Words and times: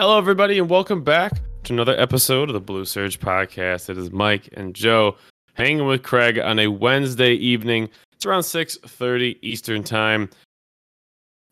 Hello, 0.00 0.16
everybody, 0.16 0.60
and 0.60 0.70
welcome 0.70 1.02
back 1.02 1.32
to 1.64 1.72
another 1.72 1.98
episode 1.98 2.48
of 2.48 2.52
the 2.52 2.60
Blue 2.60 2.84
Surge 2.84 3.18
Podcast. 3.18 3.90
It 3.90 3.98
is 3.98 4.12
Mike 4.12 4.48
and 4.52 4.72
Joe 4.72 5.16
hanging 5.54 5.88
with 5.88 6.04
Craig 6.04 6.38
on 6.38 6.60
a 6.60 6.68
Wednesday 6.68 7.32
evening. 7.32 7.88
It's 8.12 8.24
around 8.24 8.44
6:30 8.44 9.38
Eastern 9.42 9.82
Time. 9.82 10.30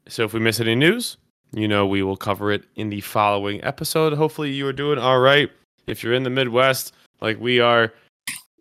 So 0.07 0.23
if 0.23 0.33
we 0.33 0.39
miss 0.39 0.61
any 0.61 0.77
news, 0.77 1.17
you 1.55 1.67
know 1.67 1.89
we 1.89 2.05
will 2.05 2.17
cover 2.17 2.53
it 2.53 2.63
in 2.77 2.89
the 2.89 3.01
following 3.01 3.65
episode. 3.65 4.13
Hopefully 4.13 4.53
you 4.53 4.65
are 4.69 4.73
doing 4.73 5.01
all 5.01 5.19
right. 5.19 5.51
If 5.89 6.05
you're 6.05 6.15
in 6.15 6.23
the 6.23 6.31
Midwest 6.31 6.95
like 7.21 7.41
we 7.41 7.59
are, 7.59 7.93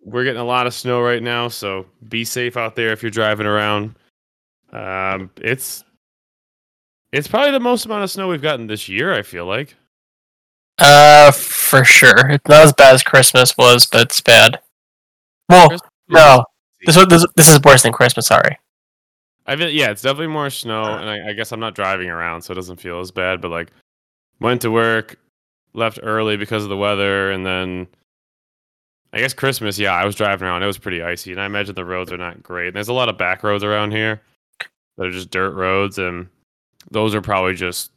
we're 0.03 0.23
getting 0.23 0.41
a 0.41 0.45
lot 0.45 0.66
of 0.66 0.73
snow 0.73 0.99
right 0.99 1.22
now, 1.22 1.47
so 1.47 1.86
be 2.09 2.25
safe 2.25 2.58
out 2.58 2.75
there 2.75 2.91
if 2.91 3.03
you're 3.03 3.11
driving 3.11 3.45
around. 3.45 3.94
Um, 4.73 5.30
it's 5.38 5.84
it's 7.15 7.27
probably 7.27 7.51
the 7.51 7.59
most 7.59 7.85
amount 7.85 8.03
of 8.03 8.11
snow 8.11 8.27
we've 8.27 8.41
gotten 8.41 8.67
this 8.67 8.89
year. 8.89 9.13
I 9.13 9.21
feel 9.21 9.45
like. 9.45 9.75
Uh, 10.77 11.31
for 11.31 11.85
sure. 11.85 12.29
It's 12.29 12.47
not 12.47 12.65
as 12.65 12.73
bad 12.73 12.93
as 12.93 13.03
Christmas 13.03 13.57
was, 13.57 13.88
but 13.88 14.01
it's 14.01 14.19
bad. 14.19 14.59
Well, 15.47 15.69
Christmas 15.69 15.89
no, 16.09 16.45
this 16.85 16.95
this, 17.07 17.25
this 17.35 17.49
is 17.49 17.61
worse 17.61 17.83
than 17.83 17.94
Christmas. 17.94 18.27
Sorry. 18.27 18.59
I 19.47 19.55
feel 19.55 19.69
yeah, 19.69 19.91
it's 19.91 20.02
definitely 20.02 20.27
more 20.27 20.49
snow, 20.49 20.83
and 20.83 21.09
I, 21.09 21.30
I 21.30 21.33
guess 21.33 21.52
I'm 21.52 21.59
not 21.59 21.75
driving 21.75 22.09
around, 22.09 22.41
so 22.41 22.52
it 22.52 22.55
doesn't 22.55 22.80
feel 22.81 22.99
as 22.99 23.11
bad. 23.11 23.41
But 23.41 23.52
like, 23.52 23.72
went 24.39 24.61
to 24.61 24.72
work, 24.72 25.17
left 25.73 26.00
early 26.03 26.35
because 26.35 26.63
of 26.63 26.69
the 26.69 26.77
weather, 26.77 27.31
and 27.31 27.45
then 27.45 27.88
I 29.13 29.19
guess 29.19 29.33
Christmas. 29.33 29.79
Yeah, 29.79 29.94
I 29.94 30.05
was 30.05 30.16
driving 30.16 30.47
around. 30.47 30.63
It 30.63 30.67
was 30.67 30.77
pretty 30.77 31.02
icy, 31.02 31.31
and 31.31 31.39
I 31.39 31.45
imagine 31.45 31.75
the 31.75 31.85
roads 31.85 32.11
are 32.11 32.17
not 32.17 32.44
great. 32.44 32.67
And 32.67 32.75
There's 32.75 32.89
a 32.89 32.94
lot 32.94 33.07
of 33.07 33.17
back 33.17 33.44
roads 33.44 33.63
around 33.63 33.91
here 33.91 34.22
that 34.97 35.07
are 35.07 35.11
just 35.11 35.29
dirt 35.29 35.52
roads, 35.52 36.00
and 36.00 36.27
those 36.91 37.16
are 37.16 37.22
probably 37.22 37.53
just 37.53 37.91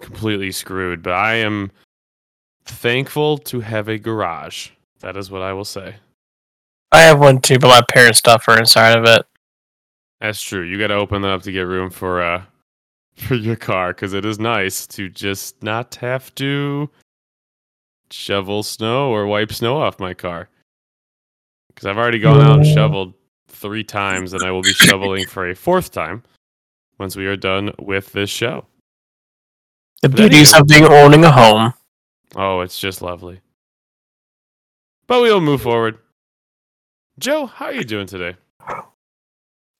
completely 0.00 0.52
screwed. 0.52 1.02
But 1.02 1.14
I 1.14 1.34
am 1.34 1.70
thankful 2.64 3.38
to 3.38 3.60
have 3.60 3.88
a 3.88 3.98
garage. 3.98 4.70
That 5.00 5.16
is 5.16 5.30
what 5.30 5.42
I 5.42 5.52
will 5.52 5.64
say. 5.64 5.96
I 6.92 7.00
have 7.00 7.18
one 7.18 7.40
too, 7.40 7.58
but 7.58 7.68
my 7.68 7.82
parents' 7.90 8.18
stuff 8.18 8.48
are 8.48 8.58
inside 8.58 8.96
of 8.96 9.04
it. 9.04 9.26
That's 10.20 10.40
true. 10.40 10.62
You 10.62 10.78
got 10.78 10.88
to 10.88 10.94
open 10.94 11.22
that 11.22 11.28
up 11.28 11.42
to 11.42 11.52
get 11.52 11.62
room 11.62 11.90
for 11.90 12.22
uh 12.22 12.42
for 13.14 13.34
your 13.34 13.56
car 13.56 13.92
because 13.92 14.12
it 14.12 14.24
is 14.24 14.38
nice 14.38 14.86
to 14.88 15.08
just 15.08 15.62
not 15.62 15.94
have 15.96 16.34
to 16.36 16.90
shovel 18.10 18.62
snow 18.62 19.10
or 19.10 19.26
wipe 19.26 19.52
snow 19.52 19.76
off 19.76 20.00
my 20.00 20.14
car. 20.14 20.48
Because 21.68 21.86
I've 21.86 21.98
already 21.98 22.20
gone 22.20 22.40
out 22.40 22.58
and 22.58 22.66
shoveled 22.66 23.14
three 23.48 23.82
times, 23.82 24.32
and 24.32 24.44
I 24.44 24.52
will 24.52 24.62
be 24.62 24.72
shoveling 24.72 25.26
for 25.26 25.50
a 25.50 25.54
fourth 25.56 25.90
time 25.90 26.22
once 26.98 27.16
we 27.16 27.26
are 27.26 27.36
done 27.36 27.72
with 27.78 28.12
this 28.12 28.30
show. 28.30 28.66
The 30.02 30.08
beauties 30.08 30.54
of 30.54 30.66
being 30.66 30.84
owning 30.84 31.24
a 31.24 31.32
home. 31.32 31.74
Oh, 32.36 32.60
it's 32.60 32.78
just 32.78 33.00
lovely. 33.00 33.40
But 35.06 35.22
we 35.22 35.32
will 35.32 35.40
move 35.40 35.62
forward. 35.62 35.98
Joe, 37.18 37.46
how 37.46 37.66
are 37.66 37.72
you 37.72 37.84
doing 37.84 38.06
today? 38.06 38.36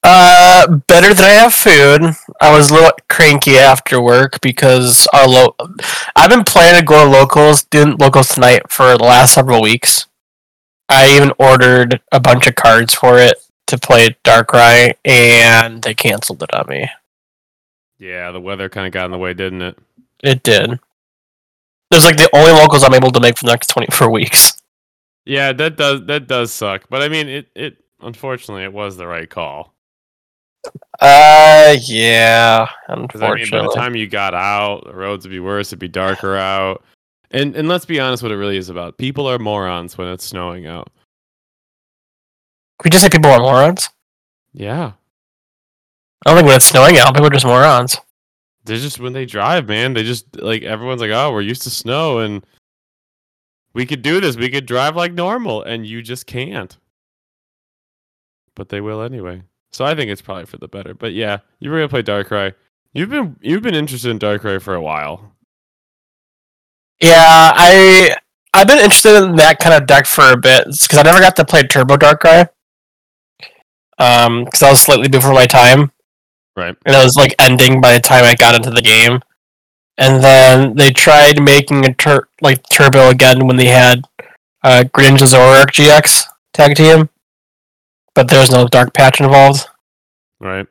Uh, 0.02 0.66
better 0.86 1.14
than 1.14 1.24
I 1.24 1.30
have 1.30 1.54
food. 1.54 2.14
I 2.40 2.56
was 2.56 2.70
a 2.70 2.74
little 2.74 2.92
cranky 3.08 3.56
after 3.56 4.00
work 4.00 4.38
because 4.42 5.08
our 5.14 5.26
lo- 5.26 5.56
I've 6.14 6.28
been 6.28 6.44
planning 6.44 6.80
to 6.80 6.84
go 6.86 7.04
to 7.04 7.10
locals, 7.10 7.64
doing 7.64 7.96
locals 7.96 8.28
tonight 8.28 8.70
for 8.70 8.96
the 8.98 9.04
last 9.04 9.32
several 9.34 9.62
weeks. 9.62 10.06
I 10.90 11.16
even 11.16 11.32
ordered 11.38 12.02
a 12.12 12.20
bunch 12.20 12.46
of 12.46 12.54
cards 12.54 12.94
for 12.94 13.18
it 13.18 13.38
to 13.68 13.78
play 13.78 14.16
Darkrai, 14.24 14.94
and 15.04 15.82
they 15.82 15.94
canceled 15.94 16.42
it 16.42 16.52
on 16.52 16.66
me. 16.68 16.90
Yeah, 18.04 18.32
the 18.32 18.40
weather 18.40 18.68
kind 18.68 18.86
of 18.86 18.92
got 18.92 19.06
in 19.06 19.10
the 19.12 19.18
way, 19.18 19.32
didn't 19.32 19.62
it? 19.62 19.78
It 20.22 20.42
did. 20.42 20.78
There's 21.90 22.04
like 22.04 22.18
the 22.18 22.28
only 22.34 22.52
locals 22.52 22.84
I'm 22.84 22.92
able 22.92 23.10
to 23.12 23.20
make 23.20 23.38
for 23.38 23.44
the 23.46 23.50
next 23.52 23.68
24 23.68 24.10
weeks. 24.10 24.52
Yeah, 25.24 25.52
that 25.54 25.76
does 25.76 26.04
that 26.06 26.26
does 26.26 26.52
suck. 26.52 26.84
But 26.90 27.00
I 27.02 27.08
mean, 27.08 27.28
it 27.28 27.48
it 27.54 27.78
unfortunately 28.02 28.64
it 28.64 28.72
was 28.74 28.98
the 28.98 29.06
right 29.06 29.28
call. 29.30 29.72
Uh, 31.00 31.76
yeah, 31.82 32.66
Because 32.88 33.22
I 33.22 33.34
mean, 33.34 33.40
unfortunately. 33.42 33.58
by 33.60 33.64
the 33.66 33.74
time 33.74 33.96
you 33.96 34.06
got 34.06 34.34
out, 34.34 34.84
the 34.84 34.94
roads 34.94 35.24
would 35.24 35.30
be 35.30 35.40
worse. 35.40 35.68
It'd 35.68 35.78
be 35.78 35.88
darker 35.88 36.36
out. 36.36 36.84
And 37.30 37.56
and 37.56 37.68
let's 37.68 37.86
be 37.86 38.00
honest, 38.00 38.22
what 38.22 38.32
it 38.32 38.36
really 38.36 38.58
is 38.58 38.68
about. 38.68 38.98
People 38.98 39.26
are 39.26 39.38
morons 39.38 39.96
when 39.96 40.08
it's 40.08 40.24
snowing 40.24 40.66
out. 40.66 40.90
Could 42.78 42.86
we 42.86 42.90
just 42.90 43.02
say 43.04 43.08
people 43.10 43.30
are 43.30 43.40
morons? 43.40 43.88
Yeah, 44.52 44.92
I 46.24 46.30
don't 46.30 46.38
think 46.38 46.46
when 46.46 46.56
it's 46.56 46.64
snowing 46.66 46.98
out, 46.98 47.14
people 47.14 47.26
are 47.26 47.30
just 47.30 47.44
morons. 47.44 47.96
they're 48.64 48.78
just 48.78 48.98
when 48.98 49.12
they 49.12 49.26
drive, 49.26 49.68
man. 49.68 49.92
They 49.92 50.02
just 50.02 50.40
like 50.40 50.62
everyone's 50.62 51.00
like, 51.00 51.10
oh, 51.10 51.32
we're 51.32 51.42
used 51.42 51.62
to 51.62 51.70
snow, 51.70 52.18
and 52.18 52.44
we 53.74 53.84
could 53.86 54.02
do 54.02 54.20
this. 54.20 54.36
We 54.36 54.48
could 54.48 54.66
drive 54.66 54.96
like 54.96 55.12
normal, 55.12 55.62
and 55.62 55.86
you 55.86 56.00
just 56.02 56.26
can't. 56.26 56.76
But 58.54 58.68
they 58.68 58.80
will 58.80 59.02
anyway. 59.02 59.42
So 59.72 59.84
I 59.84 59.94
think 59.94 60.10
it's 60.10 60.22
probably 60.22 60.46
for 60.46 60.56
the 60.56 60.68
better. 60.68 60.94
But 60.94 61.12
yeah, 61.12 61.38
you 61.58 61.70
were 61.70 61.76
gonna 61.76 61.88
play 61.88 62.02
Darkrai. 62.02 62.54
You've 62.94 63.10
been 63.10 63.36
you've 63.40 63.62
been 63.62 63.74
interested 63.74 64.10
in 64.10 64.18
Darkrai 64.18 64.62
for 64.62 64.74
a 64.74 64.80
while. 64.80 65.32
Yeah, 67.00 67.52
I 67.54 68.16
I've 68.54 68.68
been 68.68 68.78
interested 68.78 69.22
in 69.22 69.36
that 69.36 69.58
kind 69.58 69.74
of 69.74 69.86
deck 69.86 70.06
for 70.06 70.30
a 70.30 70.36
bit 70.36 70.64
because 70.64 70.96
I 70.96 71.02
never 71.02 71.20
got 71.20 71.36
to 71.36 71.44
play 71.44 71.64
Turbo 71.64 71.96
Darkrai. 71.96 72.48
Um, 73.98 74.44
because 74.44 74.62
I 74.62 74.70
was 74.70 74.80
slightly 74.80 75.08
before 75.08 75.32
my 75.34 75.46
time, 75.46 75.92
Right. 76.56 76.76
and 76.86 76.94
it 76.94 77.02
was 77.02 77.16
like 77.16 77.34
ending 77.40 77.80
by 77.80 77.92
the 77.94 78.00
time 78.00 78.24
I 78.24 78.34
got 78.36 78.54
into 78.54 78.70
the 78.70 78.82
game. 78.82 79.20
And 79.98 80.22
then 80.22 80.74
they 80.76 80.90
tried 80.92 81.42
making 81.42 81.84
a 81.84 81.94
tur- 81.94 82.28
like 82.40 82.62
Turbo 82.70 83.08
again 83.10 83.46
when 83.46 83.56
they 83.56 83.66
had 83.66 84.04
uh, 84.62 84.84
Greninja 84.92 85.26
Zoroark 85.26 85.66
GX 85.72 86.24
tag 86.52 86.74
team, 86.76 87.08
but 88.14 88.28
there's 88.28 88.50
no 88.50 88.66
Dark 88.66 88.92
Patch 88.94 89.20
involved. 89.20 89.66
Right. 90.40 90.66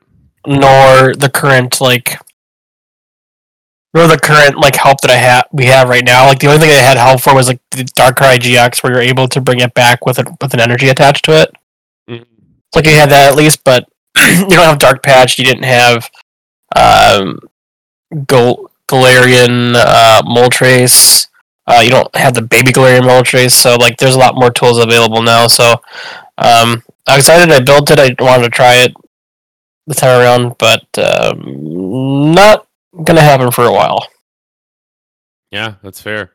nor 0.46 1.14
the 1.16 1.32
current 1.34 1.80
like 1.82 2.18
nor 3.94 4.08
the 4.08 4.18
current 4.20 4.58
like 4.58 4.76
help 4.76 5.02
that 5.02 5.12
I 5.12 5.16
have 5.18 5.46
we 5.52 5.66
have 5.66 5.88
right 5.90 6.04
now. 6.04 6.26
Like 6.28 6.40
the 6.40 6.48
only 6.48 6.60
thing 6.60 6.70
I 6.72 6.74
had 6.82 6.98
help 6.98 7.22
for 7.22 7.34
was 7.36 7.48
like 7.48 7.62
the 7.72 7.84
Darkrai 7.84 8.38
GX 8.38 8.84
where 8.84 8.94
you're 8.94 9.02
able 9.02 9.28
to 9.30 9.40
bring 9.42 9.60
it 9.60 9.74
back 9.74 10.06
with 10.06 10.20
it 10.20 10.28
with 10.42 10.54
an 10.54 10.60
energy 10.60 10.90
attached 10.90 11.26
to 11.26 11.42
it. 11.42 11.56
Mhm. 12.10 12.26
Like 12.76 12.86
you 12.86 12.92
had 12.94 13.10
that 13.12 13.30
at 13.32 13.36
least, 13.38 13.64
but 13.64 13.88
you 14.18 14.47
don't 14.50 14.66
have 14.66 14.79
Dark 14.79 15.03
Patch, 15.03 15.38
you 15.40 15.46
didn't 15.46 15.63
have 15.63 16.09
um 16.75 17.40
Gal- 18.28 18.69
Galarian 18.88 19.75
uh 19.75 20.22
Moltres. 20.24 21.28
Uh, 21.66 21.79
you 21.81 21.90
don't 21.90 22.13
have 22.16 22.34
the 22.34 22.41
baby 22.41 22.74
Galarian 22.74 23.03
Moltres, 23.03 23.51
so 23.51 23.75
like 23.75 23.97
there's 23.97 24.16
a 24.16 24.19
lot 24.19 24.35
more 24.35 24.51
tools 24.51 24.78
available 24.78 25.22
now. 25.22 25.47
So 25.47 25.74
um 26.38 26.84
I'm 27.07 27.19
excited 27.19 27.51
I 27.51 27.62
built 27.62 27.91
it, 27.91 28.00
I 28.00 28.16
wanted 28.24 28.44
to 28.44 28.50
try 28.50 28.75
it 28.84 28.94
the 29.88 29.94
time 29.94 30.22
around, 30.22 30.56
but 30.57 30.85
um, 30.97 32.34
not 32.34 32.68
gonna 33.03 33.22
happen 33.22 33.51
for 33.51 33.66
a 33.66 33.72
while. 33.72 34.07
Yeah, 35.51 35.75
that's 35.84 36.01
fair. 36.01 36.31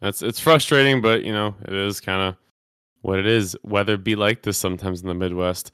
That's 0.00 0.22
it's 0.22 0.40
frustrating, 0.40 1.00
but 1.00 1.24
you 1.24 1.32
know, 1.32 1.54
it 1.64 1.74
is 1.74 2.00
kind 2.00 2.22
of 2.22 2.36
what 3.02 3.18
it 3.18 3.26
is. 3.26 3.56
Weather 3.62 3.96
be 3.96 4.16
like 4.16 4.42
this 4.42 4.58
sometimes 4.58 5.02
in 5.02 5.08
the 5.08 5.14
Midwest. 5.14 5.72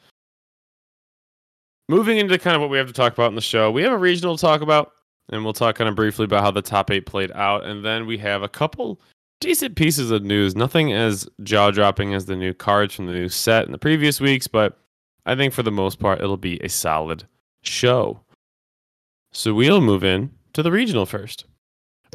Moving 1.89 2.19
into 2.19 2.39
kind 2.39 2.55
of 2.55 2.61
what 2.61 2.71
we 2.71 2.77
have 2.77 2.87
to 2.87 2.93
talk 2.93 3.15
about 3.15 3.29
in 3.29 3.35
the 3.35 3.41
show, 3.41 3.71
we 3.71 3.83
have 3.83 3.93
a 3.93 3.99
regional 3.99 4.37
to 4.37 4.41
talk 4.41 4.61
about, 4.61 4.93
and 5.31 5.43
we'll 5.43 5.55
talk 5.55 5.77
kind 5.77 5.89
of 5.89 5.97
briefly 5.97 6.27
about 6.27 6.45
how 6.45 6.51
the 6.51 6.61
top 6.61 6.91
eight 6.91 7.07
played 7.07 7.33
out, 7.33 7.65
and 7.65 7.83
then 7.83 8.07
we 8.07 8.19
have 8.19 8.43
a 8.43 8.49
couple 8.49 9.01
decent 9.41 9.75
pieces 9.75 10.11
of 10.11 10.23
news. 10.23 10.55
Nothing 10.55 10.93
as 10.93 11.27
jaw 11.43 11.71
dropping 11.71 12.13
as 12.13 12.27
the 12.27 12.37
new 12.37 12.53
cards 12.53 12.95
from 12.95 13.07
the 13.07 13.13
new 13.13 13.31
set 13.31 13.65
in 13.65 13.73
the 13.73 13.79
previous 13.79 14.21
weeks, 14.21 14.47
but 14.47 14.79
I 15.25 15.35
think 15.35 15.55
for 15.55 15.63
the 15.63 15.71
most 15.71 15.99
part, 15.99 16.21
it'll 16.21 16.37
be 16.37 16.63
a 16.63 16.69
solid 16.69 17.25
show. 17.63 18.21
So 19.33 19.55
we'll 19.55 19.81
move 19.81 20.05
in 20.05 20.31
to 20.53 20.63
the 20.63 20.73
regional 20.73 21.07
first. 21.07 21.47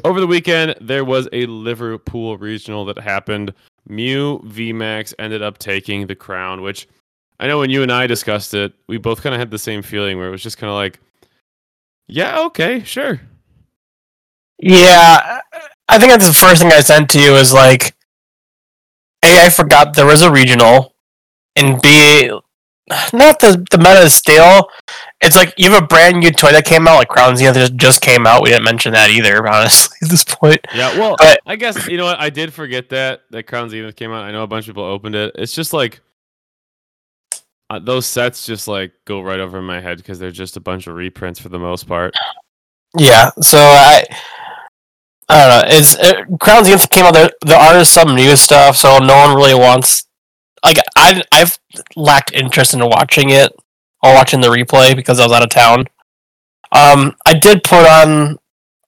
Over 0.04 0.20
the 0.20 0.26
weekend, 0.26 0.76
there 0.80 1.04
was 1.04 1.28
a 1.32 1.46
Liverpool 1.46 2.36
regional 2.36 2.84
that 2.84 2.98
happened. 2.98 3.54
Mew 3.88 4.40
VMAX 4.40 5.14
ended 5.18 5.42
up 5.42 5.58
taking 5.58 6.06
the 6.06 6.16
crown, 6.16 6.62
which 6.62 6.88
I 7.44 7.46
know 7.46 7.58
when 7.58 7.68
you 7.68 7.82
and 7.82 7.92
I 7.92 8.06
discussed 8.06 8.54
it, 8.54 8.72
we 8.88 8.96
both 8.96 9.20
kind 9.22 9.34
of 9.34 9.38
had 9.38 9.50
the 9.50 9.58
same 9.58 9.82
feeling 9.82 10.16
where 10.16 10.28
it 10.28 10.30
was 10.30 10.42
just 10.42 10.56
kind 10.56 10.70
of 10.70 10.76
like, 10.76 10.98
yeah, 12.08 12.40
okay, 12.46 12.82
sure. 12.84 13.20
Yeah, 14.58 15.40
I 15.86 15.98
think 15.98 16.10
that's 16.10 16.26
the 16.26 16.32
first 16.32 16.62
thing 16.62 16.72
I 16.72 16.80
sent 16.80 17.10
to 17.10 17.20
you 17.20 17.34
is 17.34 17.52
like, 17.52 17.94
A, 19.24 19.44
I 19.44 19.50
forgot 19.50 19.94
there 19.94 20.06
was 20.06 20.22
a 20.22 20.32
regional, 20.32 20.94
and 21.54 21.82
B, 21.82 22.30
not 23.12 23.40
the 23.40 23.62
the 23.70 23.76
meta 23.76 24.00
is 24.00 24.14
stale. 24.14 24.70
It's 25.20 25.36
like 25.36 25.52
you 25.58 25.70
have 25.70 25.82
a 25.82 25.86
brand 25.86 26.20
new 26.20 26.30
toy 26.30 26.52
that 26.52 26.64
came 26.64 26.88
out, 26.88 26.96
like 26.96 27.08
Crown 27.08 27.36
Zenith 27.36 27.56
just- 27.56 27.76
just 27.76 28.00
came 28.00 28.26
out. 28.26 28.42
We 28.42 28.50
didn't 28.50 28.64
mention 28.64 28.92
that 28.94 29.10
either, 29.10 29.46
honestly, 29.52 29.96
at 30.02 30.08
this 30.08 30.24
point. 30.24 30.60
Yeah, 30.74 30.98
well, 30.98 31.16
But- 31.18 31.40
I 31.46 31.56
guess 31.56 31.86
you 31.88 31.98
know 31.98 32.04
what 32.04 32.18
I 32.20 32.30
did 32.30 32.54
forget 32.54 32.88
that 32.88 33.22
that 33.32 33.42
Crown 33.46 33.68
Zenith 33.68 33.96
came 33.96 34.12
out. 34.12 34.24
I 34.24 34.32
know 34.32 34.44
a 34.44 34.46
bunch 34.46 34.66
of 34.66 34.74
people 34.74 34.84
opened 34.84 35.14
it. 35.14 35.32
It's 35.34 35.54
just 35.54 35.74
like 35.74 36.00
uh, 37.70 37.78
those 37.78 38.06
sets 38.06 38.46
just 38.46 38.68
like 38.68 38.92
go 39.04 39.20
right 39.20 39.40
over 39.40 39.62
my 39.62 39.80
head 39.80 39.98
because 39.98 40.18
they're 40.18 40.30
just 40.30 40.56
a 40.56 40.60
bunch 40.60 40.86
of 40.86 40.94
reprints 40.94 41.40
for 41.40 41.48
the 41.48 41.58
most 41.58 41.86
part. 41.86 42.14
Yeah, 42.96 43.30
so 43.40 43.58
I 43.58 44.04
I 45.28 45.48
don't 45.48 45.48
know. 45.48 45.76
It's 45.76 45.96
it, 45.98 46.40
Crown 46.40 46.64
Zenith 46.64 46.90
came 46.90 47.04
out. 47.04 47.14
There, 47.14 47.30
there 47.44 47.58
are 47.58 47.84
some 47.84 48.14
new 48.14 48.36
stuff, 48.36 48.76
so 48.76 48.98
no 48.98 49.16
one 49.16 49.36
really 49.36 49.54
wants. 49.54 50.06
Like 50.64 50.78
I, 50.96 51.22
I've 51.32 51.58
lacked 51.96 52.32
interest 52.32 52.74
in 52.74 52.80
watching 52.80 53.30
it 53.30 53.52
or 54.02 54.14
watching 54.14 54.40
the 54.40 54.48
replay 54.48 54.94
because 54.94 55.18
I 55.20 55.24
was 55.24 55.32
out 55.32 55.42
of 55.42 55.50
town. 55.50 55.86
Um, 56.72 57.14
I 57.26 57.34
did 57.34 57.64
put 57.64 57.86
on 57.86 58.38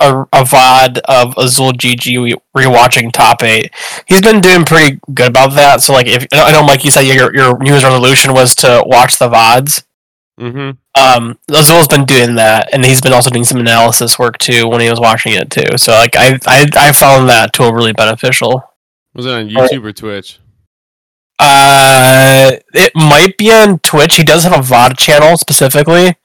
a, 0.01 0.23
a 0.33 0.43
VOD 0.45 0.99
of 1.07 1.35
Azul 1.37 1.73
GG 1.73 2.35
rewatching 2.57 3.13
top 3.13 3.43
eight. 3.43 3.73
He's 4.07 4.21
been 4.21 4.41
doing 4.41 4.65
pretty 4.65 5.01
good 5.15 5.29
about 5.31 5.53
that. 5.55 5.83
So 5.83 5.93
like, 5.93 6.07
if 6.07 6.27
I 6.33 6.53
know, 6.53 6.63
Mike, 6.65 6.85
you 6.85 6.91
said 6.91 7.03
your 7.03 7.35
your 7.35 7.59
New 7.59 7.71
Year's 7.71 7.85
resolution 7.85 8.33
was 8.35 8.55
to 8.57 8.83
watch 8.87 9.19
the 9.19 9.29
VODs. 9.29 9.85
Mm-hmm. 10.41 10.71
Um, 11.01 11.39
Azul's 11.51 11.89
been 11.89 12.05
doing 12.05 12.35
that, 12.35 12.69
and 12.75 12.85
he's 12.85 13.01
been 13.01 13.13
also 13.15 13.31
doing 13.31 13.45
some 13.45 13.59
analysis 13.59 14.19
work 14.19 14.37
too 14.39 14.69
when 14.69 14.81
he 14.83 14.91
was 14.91 15.01
watching 15.01 15.33
it 15.33 15.51
too. 15.51 15.77
So 15.79 15.93
like, 15.93 16.15
I 16.17 16.39
I 16.47 16.67
I 16.77 16.93
found 16.93 17.29
that 17.31 17.53
tool 17.55 17.73
really 17.73 17.93
beneficial. 17.95 18.63
Was 19.15 19.25
it 19.27 19.33
on 19.33 19.49
YouTube 19.49 19.85
or 19.85 19.93
Twitch? 19.93 20.39
Uh, 21.39 22.53
it 22.73 22.93
might 22.95 23.37
be 23.37 23.51
on 23.51 23.79
Twitch. 23.81 24.17
He 24.17 24.25
does 24.25 24.45
have 24.45 24.53
a 24.53 24.63
VOD 24.63 24.97
channel 24.99 25.37
specifically, 25.37 26.17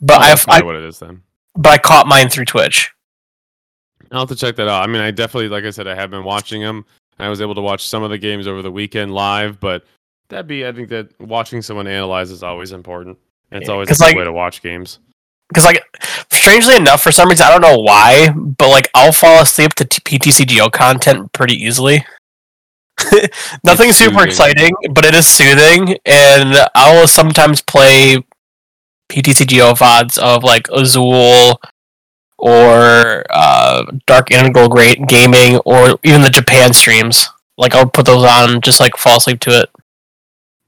but 0.00 0.18
Oh, 0.20 0.24
I've 0.24 0.44
I, 0.48 0.62
what 0.62 0.74
it 0.76 0.84
is 0.84 0.98
then. 0.98 1.22
but 1.54 1.70
I 1.72 1.78
caught 1.78 2.06
mine 2.06 2.28
through 2.30 2.46
Twitch. 2.46 2.93
I'll 4.14 4.20
have 4.20 4.28
to 4.30 4.36
check 4.36 4.56
that 4.56 4.68
out. 4.68 4.82
I 4.82 4.86
mean, 4.90 5.02
I 5.02 5.10
definitely, 5.10 5.48
like 5.48 5.64
I 5.64 5.70
said, 5.70 5.86
I 5.86 5.94
have 5.94 6.10
been 6.10 6.24
watching 6.24 6.62
them. 6.62 6.84
I 7.18 7.28
was 7.28 7.40
able 7.40 7.54
to 7.54 7.60
watch 7.60 7.86
some 7.86 8.02
of 8.02 8.10
the 8.10 8.18
games 8.18 8.46
over 8.46 8.62
the 8.62 8.70
weekend 8.70 9.12
live, 9.12 9.60
but 9.60 9.84
that'd 10.28 10.46
be, 10.46 10.66
I 10.66 10.72
think 10.72 10.88
that 10.90 11.08
watching 11.20 11.62
someone 11.62 11.86
analyze 11.86 12.30
is 12.30 12.42
always 12.42 12.72
important. 12.72 13.18
And 13.50 13.60
it's 13.62 13.68
Yeah, 13.68 13.74
always 13.74 13.88
a 13.90 13.92
good 13.94 14.00
like- 14.00 14.16
way 14.16 14.24
to 14.24 14.32
watch 14.32 14.62
games. 14.62 14.98
because 15.48 15.64
like 15.64 15.82
strangely 16.32 16.74
enough 16.74 17.02
for 17.02 17.12
some 17.12 17.28
reason 17.28 17.46
i 17.46 17.50
don't 17.50 17.60
know 17.60 17.78
why 17.78 18.30
but 18.58 18.70
like 18.70 18.88
i'll 18.94 19.12
fall 19.12 19.42
asleep 19.42 19.74
to 19.74 19.84
ptcgo 19.84 20.72
content 20.72 21.30
pretty 21.34 21.54
easily 21.54 22.04
nothing 23.64 23.90
It's 23.90 23.98
super 23.98 24.12
soothing. 24.14 24.26
exciting 24.26 24.72
but 24.92 25.04
it 25.04 25.14
is 25.14 25.26
soothing 25.26 25.98
and 26.06 26.56
i 26.74 26.98
will 26.98 27.06
sometimes 27.06 27.60
play 27.60 28.16
ptcgo 29.10 29.74
vods 29.76 30.18
of 30.18 30.42
like 30.42 30.66
azul 30.70 31.60
or 32.38 33.24
uh, 33.30 33.84
dark 34.06 34.30
integral 34.30 34.68
great 34.68 35.06
gaming 35.06 35.58
or 35.64 35.98
even 36.02 36.22
the 36.22 36.30
japan 36.30 36.72
streams 36.72 37.28
like 37.58 37.74
i'll 37.74 37.88
put 37.88 38.06
those 38.06 38.24
on 38.24 38.60
just 38.60 38.80
like 38.80 38.96
fall 38.96 39.16
asleep 39.18 39.40
to 39.40 39.50
it 39.50 39.70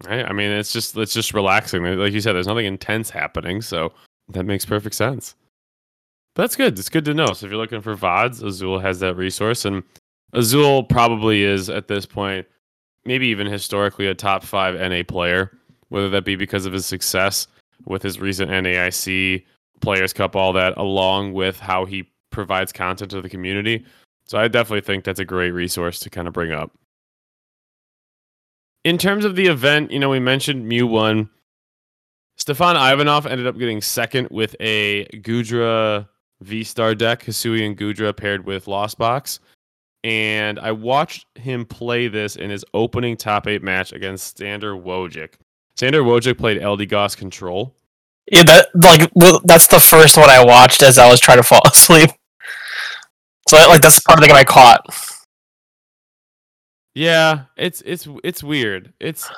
Right? 0.04 0.26
I 0.26 0.32
mean, 0.32 0.50
it's 0.50 0.72
just 0.72 0.96
it's 0.96 1.14
just 1.14 1.32
relaxing. 1.32 1.82
Like 1.82 2.12
you 2.12 2.20
said, 2.20 2.34
there's 2.34 2.46
nothing 2.46 2.66
intense 2.66 3.08
happening, 3.08 3.62
so 3.62 3.92
that 4.28 4.44
makes 4.44 4.66
perfect 4.66 4.94
sense. 4.94 5.34
But 6.34 6.42
that's 6.42 6.56
good. 6.56 6.78
It's 6.78 6.90
good 6.90 7.06
to 7.06 7.14
know. 7.14 7.28
So 7.28 7.46
if 7.46 7.52
you're 7.52 7.60
looking 7.60 7.80
for 7.80 7.96
VODs, 7.96 8.42
Azul 8.42 8.78
has 8.78 9.00
that 9.00 9.16
resource, 9.16 9.64
and 9.64 9.82
Azul 10.34 10.84
probably 10.84 11.44
is 11.44 11.70
at 11.70 11.88
this 11.88 12.04
point, 12.04 12.46
maybe 13.06 13.28
even 13.28 13.46
historically, 13.46 14.06
a 14.06 14.14
top 14.14 14.44
five 14.44 14.74
NA 14.74 15.02
player. 15.02 15.56
Whether 15.88 16.10
that 16.10 16.24
be 16.24 16.36
because 16.36 16.66
of 16.66 16.72
his 16.72 16.84
success 16.84 17.46
with 17.86 18.02
his 18.02 18.20
recent 18.20 18.50
NAIC 18.50 19.44
Players 19.80 20.12
Cup, 20.12 20.36
all 20.36 20.52
that, 20.54 20.76
along 20.76 21.32
with 21.32 21.58
how 21.60 21.84
he 21.84 22.08
provides 22.30 22.72
content 22.72 23.10
to 23.12 23.20
the 23.20 23.28
community. 23.28 23.84
So 24.24 24.38
I 24.38 24.48
definitely 24.48 24.80
think 24.80 25.04
that's 25.04 25.20
a 25.20 25.24
great 25.24 25.52
resource 25.52 26.00
to 26.00 26.10
kind 26.10 26.26
of 26.26 26.34
bring 26.34 26.52
up. 26.52 26.72
In 28.84 28.98
terms 28.98 29.24
of 29.24 29.36
the 29.36 29.46
event, 29.46 29.90
you 29.90 29.98
know, 29.98 30.10
we 30.10 30.20
mentioned 30.20 30.66
Mew 30.66 30.86
one. 30.86 31.30
Stefan 32.36 32.76
Ivanov 32.76 33.26
ended 33.26 33.46
up 33.46 33.58
getting 33.58 33.80
second 33.80 34.28
with 34.30 34.54
a 34.60 35.06
Goodra 35.06 36.08
V 36.42 36.62
Star 36.64 36.94
deck, 36.94 37.24
Hisuian 37.24 37.76
Goodra 37.76 38.16
paired 38.16 38.44
with 38.44 38.68
Lost 38.68 38.98
Box. 38.98 39.40
And 40.04 40.58
I 40.60 40.70
watched 40.70 41.26
him 41.36 41.64
play 41.64 42.06
this 42.06 42.36
in 42.36 42.50
his 42.50 42.64
opening 42.74 43.16
top 43.16 43.46
eight 43.48 43.62
match 43.62 43.92
against 43.92 44.38
Sander 44.38 44.74
Wojcik. 44.74 45.34
Sander 45.76 46.02
Wojcik 46.02 46.38
played 46.38 46.60
Eldegoss 46.60 47.16
Control. 47.16 47.74
Yeah 48.32 48.42
that 48.42 48.68
like 48.74 49.10
well, 49.14 49.40
that's 49.44 49.66
the 49.68 49.80
first 49.80 50.16
one 50.16 50.28
i 50.30 50.44
watched 50.44 50.82
as 50.82 50.98
i 50.98 51.08
was 51.08 51.20
trying 51.20 51.38
to 51.38 51.42
fall 51.42 51.60
asleep 51.66 52.10
so 53.48 53.56
like 53.68 53.80
that's 53.80 54.00
part 54.00 54.18
of 54.18 54.22
the 54.22 54.28
game 54.28 54.36
i 54.36 54.44
caught 54.44 54.84
Yeah, 56.94 57.44
it's 57.58 57.82
it's 57.84 58.08
it's 58.24 58.42
weird. 58.42 58.92
It's 59.00 59.30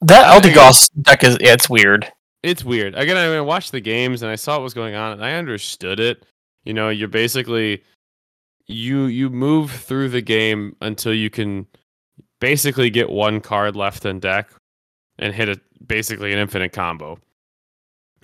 That 0.00 0.42
Eldegoss 0.42 0.90
deck 1.02 1.22
is 1.22 1.38
yeah, 1.40 1.52
it's 1.52 1.70
weird. 1.70 2.10
it's 2.42 2.64
weird. 2.64 2.96
Again, 2.96 3.16
I, 3.16 3.28
mean, 3.28 3.36
I 3.36 3.40
watched 3.42 3.70
the 3.70 3.80
games 3.80 4.22
and 4.22 4.30
I 4.30 4.34
saw 4.34 4.54
what 4.56 4.64
was 4.64 4.74
going 4.74 4.96
on 4.96 5.12
and 5.12 5.24
I 5.24 5.34
understood 5.34 6.00
it. 6.00 6.26
You 6.64 6.74
know, 6.74 6.88
you're 6.88 7.06
basically 7.06 7.84
you 8.66 9.04
you 9.04 9.30
move 9.30 9.70
through 9.70 10.08
the 10.08 10.20
game 10.20 10.74
until 10.80 11.14
you 11.14 11.30
can 11.30 11.68
basically 12.40 12.90
get 12.90 13.08
one 13.08 13.40
card 13.40 13.76
left 13.76 14.04
in 14.04 14.18
deck 14.18 14.50
and 15.20 15.32
hit 15.32 15.48
a 15.48 15.60
basically 15.86 16.32
an 16.32 16.40
infinite 16.40 16.72
combo. 16.72 17.20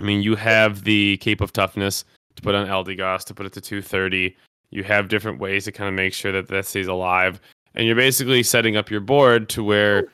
I 0.01 0.05
mean, 0.05 0.23
you 0.23 0.37
have 0.37 0.85
the 0.85 1.17
Cape 1.19 1.41
of 1.41 1.53
Toughness 1.53 2.05
to 2.37 2.43
put 2.43 2.55
on 2.55 2.67
Eldegoss 2.67 3.25
to 3.25 3.35
put 3.35 3.47
it 3.47 3.53
to 3.55 3.61
230. 3.61 4.37
You 4.71 4.85
have 4.85 5.09
different 5.09 5.39
ways 5.39 5.65
to 5.65 5.73
kind 5.73 5.89
of 5.89 5.95
make 5.95 6.13
sure 6.13 6.33
that 6.33 6.49
that 6.49 6.67
stays 6.67 6.87
alive, 6.87 7.41
and 7.75 7.87
you're 7.87 7.97
basically 7.97 8.43
setting 8.43 8.77
up 8.77 8.91
your 8.91 9.01
board 9.01 9.49
to 9.51 9.65
where 9.65 10.09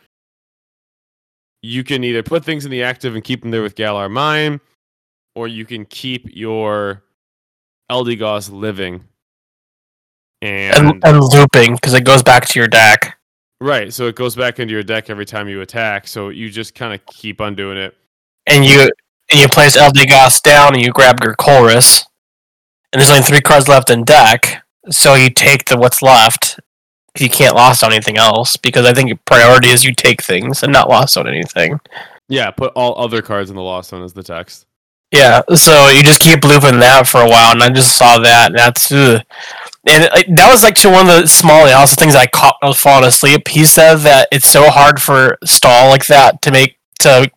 you 1.63 1.85
can 1.85 2.05
either 2.05 2.23
put 2.23 2.45
things 2.45 2.65
in 2.65 2.71
the 2.71 2.83
active 2.83 3.15
and 3.15 3.25
keep 3.25 3.43
them 3.43 3.51
there 3.51 3.63
with 3.63 3.77
Galar 3.77 4.09
Mine, 4.09 4.61
or 5.35 5.49
you 5.49 5.65
can 5.65 5.85
keep 5.87 6.27
your 6.33 7.03
Eldegoss 7.91 8.51
living. 8.51 9.05
And, 10.43 10.77
And, 10.77 11.05
and 11.05 11.21
looping 11.21 11.75
because 11.75 11.95
it 11.95 12.05
goes 12.05 12.23
back 12.23 12.47
to 12.49 12.59
your 12.59 12.67
deck. 12.67 13.17
right, 13.61 13.93
so 13.93 14.09
it 14.09 14.17
goes 14.17 14.35
back 14.35 14.59
into 14.59 14.73
your 14.73 14.83
deck 14.83 15.09
every 15.09 15.25
time 15.25 15.49
you 15.49 15.61
attack. 15.61 16.09
So 16.09 16.31
you 16.31 16.51
just 16.51 16.75
kind 16.75 16.93
of 16.93 17.05
keep 17.07 17.41
on 17.41 17.55
doing 17.55 17.79
it. 17.79 17.97
And 18.47 18.65
you 18.65 18.91
and 19.31 19.41
you 19.41 19.49
place 19.49 19.77
Eldegoss 19.77 20.43
down 20.43 20.75
and 20.75 20.83
you 20.83 20.93
grab 20.93 21.23
your 21.23 21.35
Chorus. 21.35 22.05
And 22.93 23.01
there's 23.01 23.11
only 23.11 23.23
three 23.23 23.41
cards 23.41 23.69
left 23.69 23.89
in 23.89 24.05
deck, 24.05 24.63
so 24.91 25.15
you 25.15 25.31
take 25.31 25.65
the 25.67 25.79
what's 25.79 26.03
left. 26.03 26.61
You 27.19 27.31
can't 27.31 27.55
lost 27.55 27.83
on 27.83 27.93
anything 27.93 28.19
else 28.19 28.57
because 28.57 28.87
I 28.87 28.93
think 28.93 29.09
your 29.09 29.19
priority 29.25 29.69
is 29.69 29.85
you 29.85 29.95
take 29.95 30.23
things 30.23 30.63
and 30.63 30.73
not 30.73 30.89
lost 30.89 31.17
on 31.17 31.27
anything. 31.27 31.81
Yeah, 32.29 32.51
put 32.51 32.73
all 32.75 32.99
other 32.99 33.23
cards 33.23 33.51
in 33.51 33.57
the 33.57 33.63
lost 33.63 33.91
zone 33.91 34.03
as 34.03 34.13
the 34.13 34.23
text. 34.23 34.67
Yeah, 35.13 35.43
so 35.55 35.89
you 35.89 36.03
just 36.03 36.21
keep 36.21 36.43
looping 36.43 36.79
that 36.81 37.07
for 37.07 37.21
a 37.21 37.29
while, 37.29 37.53
and 37.53 37.63
I 37.63 37.69
just 37.69 37.99
saw 37.99 38.19
that, 38.19 38.47
and 38.47 38.59
that's 38.59 38.91
ugh. 38.91 39.23
and 39.87 40.09
like, 40.15 40.27
that 40.27 40.51
was 40.51 40.63
like 40.63 40.75
to 40.77 40.91
one 40.91 41.07
of 41.07 41.23
the 41.23 41.27
small 41.27 41.69
also 41.69 41.97
things 41.97 42.17
I 42.17 42.27
caught 42.27 42.57
when 42.61 42.69
I 42.69 42.71
was 42.71 42.79
falling 42.79 43.05
asleep. 43.05 43.49
He 43.49 43.67
said 43.67 43.97
that 43.97 44.29
it's 44.33 44.49
so 44.49 44.71
hard 44.71 45.03
for 45.03 45.37
stall 45.45 45.91
like 45.91 46.07
that 46.07 46.41
to 46.43 46.51
make 46.51 46.79
to 47.01 47.31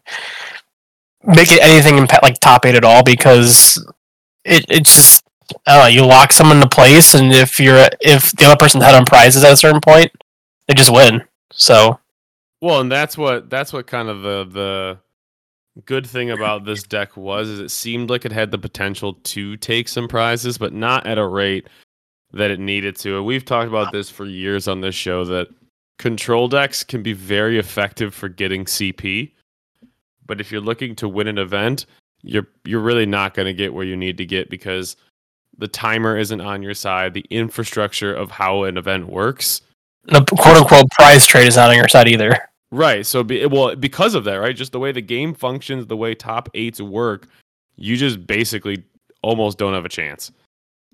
make 1.28 1.52
it 1.52 1.62
anything 1.62 1.96
impa- 1.96 2.22
like 2.22 2.40
top 2.40 2.66
eight 2.66 2.76
at 2.76 2.84
all 2.84 3.04
because 3.04 3.84
it 4.44 4.66
it's 4.70 4.96
just. 4.96 5.22
You 5.68 6.04
lock 6.04 6.34
someone 6.34 6.58
into 6.58 6.70
place, 6.70 7.14
and 7.14 7.32
if 7.32 7.60
you're 7.60 7.88
if 8.02 8.32
the 8.32 8.46
other 8.46 8.56
person's 8.58 8.84
head 8.84 8.96
on 8.96 9.06
prizes 9.06 9.44
at 9.44 9.54
a 9.54 9.58
certain 9.58 9.80
point, 9.80 10.12
they 10.68 10.74
just 10.74 10.92
win. 10.92 11.24
So 11.52 12.00
Well, 12.62 12.82
and 12.82 12.92
that's 12.92 13.16
what 13.16 13.50
that's 13.50 13.72
what 13.72 13.86
kind 13.86 14.10
of 14.10 14.24
the 14.24 14.46
the 14.46 15.00
good 15.86 16.08
thing 16.08 16.32
about 16.32 16.66
this 16.66 16.84
deck 16.84 17.16
was 17.18 17.50
is 17.50 17.60
it 17.60 17.70
seemed 17.70 18.10
like 18.10 18.26
it 18.26 18.32
had 18.32 18.50
the 18.52 18.58
potential 18.58 19.14
to 19.24 19.58
take 19.58 19.88
some 19.88 20.08
prizes, 20.08 20.58
but 20.58 20.74
not 20.74 21.06
at 21.06 21.18
a 21.18 21.28
rate 21.28 21.68
that 22.32 22.52
it 22.52 22.60
needed 22.60 22.96
to. 22.98 23.18
And 23.18 23.26
we've 23.26 23.46
talked 23.46 23.68
about 23.68 23.92
this 23.92 24.10
for 24.10 24.26
years 24.26 24.68
on 24.68 24.82
this 24.82 24.96
show 24.96 25.26
that 25.26 25.48
control 26.00 26.48
decks 26.48 26.84
can 26.84 27.04
be 27.04 27.14
very 27.14 27.60
effective 27.60 28.14
for 28.14 28.30
getting 28.30 28.66
CP. 28.66 29.32
But 30.26 30.42
if 30.42 30.52
you're 30.52 30.62
looking 30.62 30.96
to 30.98 31.08
win 31.08 31.28
an 31.28 31.38
event, 31.38 31.86
you're 32.22 32.48
you're 32.64 32.82
really 32.82 33.06
not 33.06 33.34
going 33.34 33.46
to 33.46 33.54
get 33.54 33.74
where 33.74 33.86
you 33.86 33.96
need 33.96 34.18
to 34.18 34.26
get 34.26 34.50
because 34.50 34.96
the 35.58 35.68
timer 35.68 36.18
isn't 36.18 36.42
on 36.42 36.62
your 36.62 36.74
side. 36.74 37.14
The 37.14 37.26
infrastructure 37.30 38.14
of 38.14 38.32
how 38.32 38.64
an 38.64 38.78
event 38.78 39.08
works 39.08 39.62
the 40.08 40.24
quote 40.24 40.58
unquote 40.58 40.90
prize 40.92 41.26
trade 41.26 41.48
is 41.48 41.56
not 41.56 41.70
on 41.70 41.76
your 41.76 41.88
side 41.88 42.08
either. 42.08 42.38
Right. 42.72 43.06
So, 43.06 43.24
be, 43.24 43.46
well, 43.46 43.76
because 43.76 44.16
of 44.16 44.24
that, 44.26 44.36
right? 44.36 44.56
Just 44.56 44.72
the 44.72 44.80
way 44.80 44.92
the 44.92 45.02
game 45.02 45.34
functions, 45.34 45.88
the 45.88 45.98
way 45.98 46.16
top 46.16 46.50
eights 46.54 46.82
work, 46.82 47.28
you 47.76 47.96
just 47.96 48.26
basically 48.26 48.84
almost 49.22 49.58
don't 49.58 49.74
have 49.74 49.86
a 49.86 49.90
chance. 49.90 50.32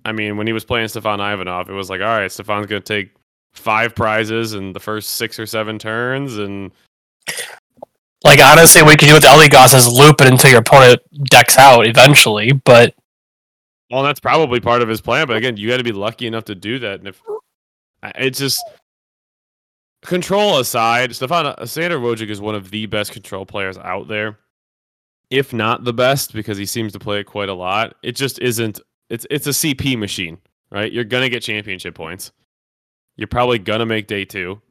I 0.04 0.12
mean, 0.12 0.36
when 0.36 0.46
he 0.46 0.52
was 0.52 0.64
playing 0.64 0.88
Stefan 0.88 1.20
Ivanov, 1.20 1.70
it 1.70 1.74
was 1.74 1.90
like, 1.90 2.00
all 2.00 2.06
right, 2.06 2.30
Stefan's 2.30 2.66
going 2.66 2.82
to 2.82 2.86
take 2.86 3.14
five 3.52 3.94
prizes 3.94 4.54
in 4.54 4.72
the 4.72 4.80
first 4.80 5.12
six 5.12 5.38
or 5.38 5.46
seven 5.46 5.78
turns, 5.78 6.38
and 6.38 6.72
Like 8.24 8.40
honestly, 8.40 8.82
what 8.82 8.92
you 8.92 8.96
can 8.96 9.08
do 9.08 9.14
with 9.14 9.24
Eldegoss 9.24 9.74
is 9.74 9.88
loop 9.88 10.20
it 10.20 10.28
until 10.28 10.50
your 10.50 10.60
opponent 10.60 11.00
decks 11.24 11.58
out 11.58 11.86
eventually. 11.86 12.52
But 12.52 12.94
well, 13.90 14.02
that's 14.02 14.20
probably 14.20 14.60
part 14.60 14.82
of 14.82 14.88
his 14.88 15.00
plan. 15.00 15.26
But 15.26 15.36
again, 15.36 15.56
you 15.56 15.68
got 15.68 15.78
to 15.78 15.84
be 15.84 15.92
lucky 15.92 16.26
enough 16.26 16.44
to 16.44 16.54
do 16.54 16.78
that. 16.78 17.00
And 17.00 17.08
if 17.08 17.22
it's 18.16 18.38
just 18.38 18.62
control 20.02 20.58
aside, 20.58 21.14
Stefan 21.14 21.46
uh, 21.46 21.66
Sander 21.66 21.98
Wojcik 21.98 22.30
is 22.30 22.40
one 22.40 22.54
of 22.54 22.70
the 22.70 22.86
best 22.86 23.12
control 23.12 23.44
players 23.44 23.76
out 23.78 24.08
there, 24.08 24.38
if 25.30 25.52
not 25.52 25.84
the 25.84 25.92
best, 25.92 26.32
because 26.32 26.58
he 26.58 26.66
seems 26.66 26.92
to 26.92 26.98
play 26.98 27.20
it 27.20 27.24
quite 27.24 27.48
a 27.48 27.54
lot. 27.54 27.96
It 28.02 28.12
just 28.12 28.38
isn't. 28.38 28.80
It's 29.10 29.26
it's 29.30 29.46
a 29.46 29.50
CP 29.50 29.98
machine, 29.98 30.38
right? 30.70 30.92
You're 30.92 31.04
gonna 31.04 31.28
get 31.28 31.42
championship 31.42 31.94
points. 31.94 32.30
You're 33.16 33.28
probably 33.28 33.58
gonna 33.58 33.84
make 33.84 34.06
day 34.06 34.24
two 34.24 34.62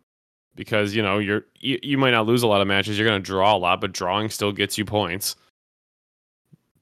because 0.62 0.94
you 0.94 1.02
know 1.02 1.18
you're 1.18 1.44
you, 1.60 1.80
you 1.82 1.98
might 1.98 2.12
not 2.12 2.28
lose 2.28 2.44
a 2.44 2.48
lot 2.48 2.62
of 2.62 2.68
matches. 2.68 2.96
You're 2.96 3.08
gonna 3.08 3.20
draw 3.20 3.56
a 3.56 3.58
lot, 3.58 3.82
but 3.82 3.94
drawing 3.94 4.30
still 4.30 4.52
gets 4.52 4.78
you 4.78 4.86
points. 4.86 5.36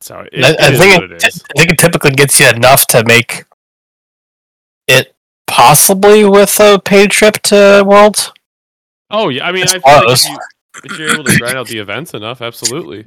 So 0.02 0.28
it, 0.34 0.44
I, 0.44 0.68
I 0.68 0.78
think 0.78 1.02
it, 1.02 1.12
it 1.14 1.24
is. 1.24 1.42
I 1.56 1.60
think 1.60 1.72
it 1.72 1.80
typically 1.80 2.12
gets 2.12 2.42
you 2.42 2.50
enough 2.50 2.88
to 2.88 3.06
make 3.06 3.46
it 4.90 5.16
possibly 5.48 6.26
with 6.26 6.60
a 6.60 6.78
paid 6.78 7.12
trip 7.12 7.36
to 7.44 7.86
Worlds. 7.88 8.34
Oh 9.10 9.30
yeah, 9.30 9.48
I 9.48 9.54
mean, 9.54 9.64
It's 9.64 9.76
I 9.76 9.80
feel 9.80 10.10
like 10.10 10.20
if, 10.84 10.98
you, 10.98 10.98
you're 10.98 11.14
able 11.14 11.24
to 11.24 11.38
grind 11.38 11.58
out 11.58 11.68
the 11.68 11.80
events 11.80 12.14
enough, 12.14 12.42
absolutely. 12.42 13.06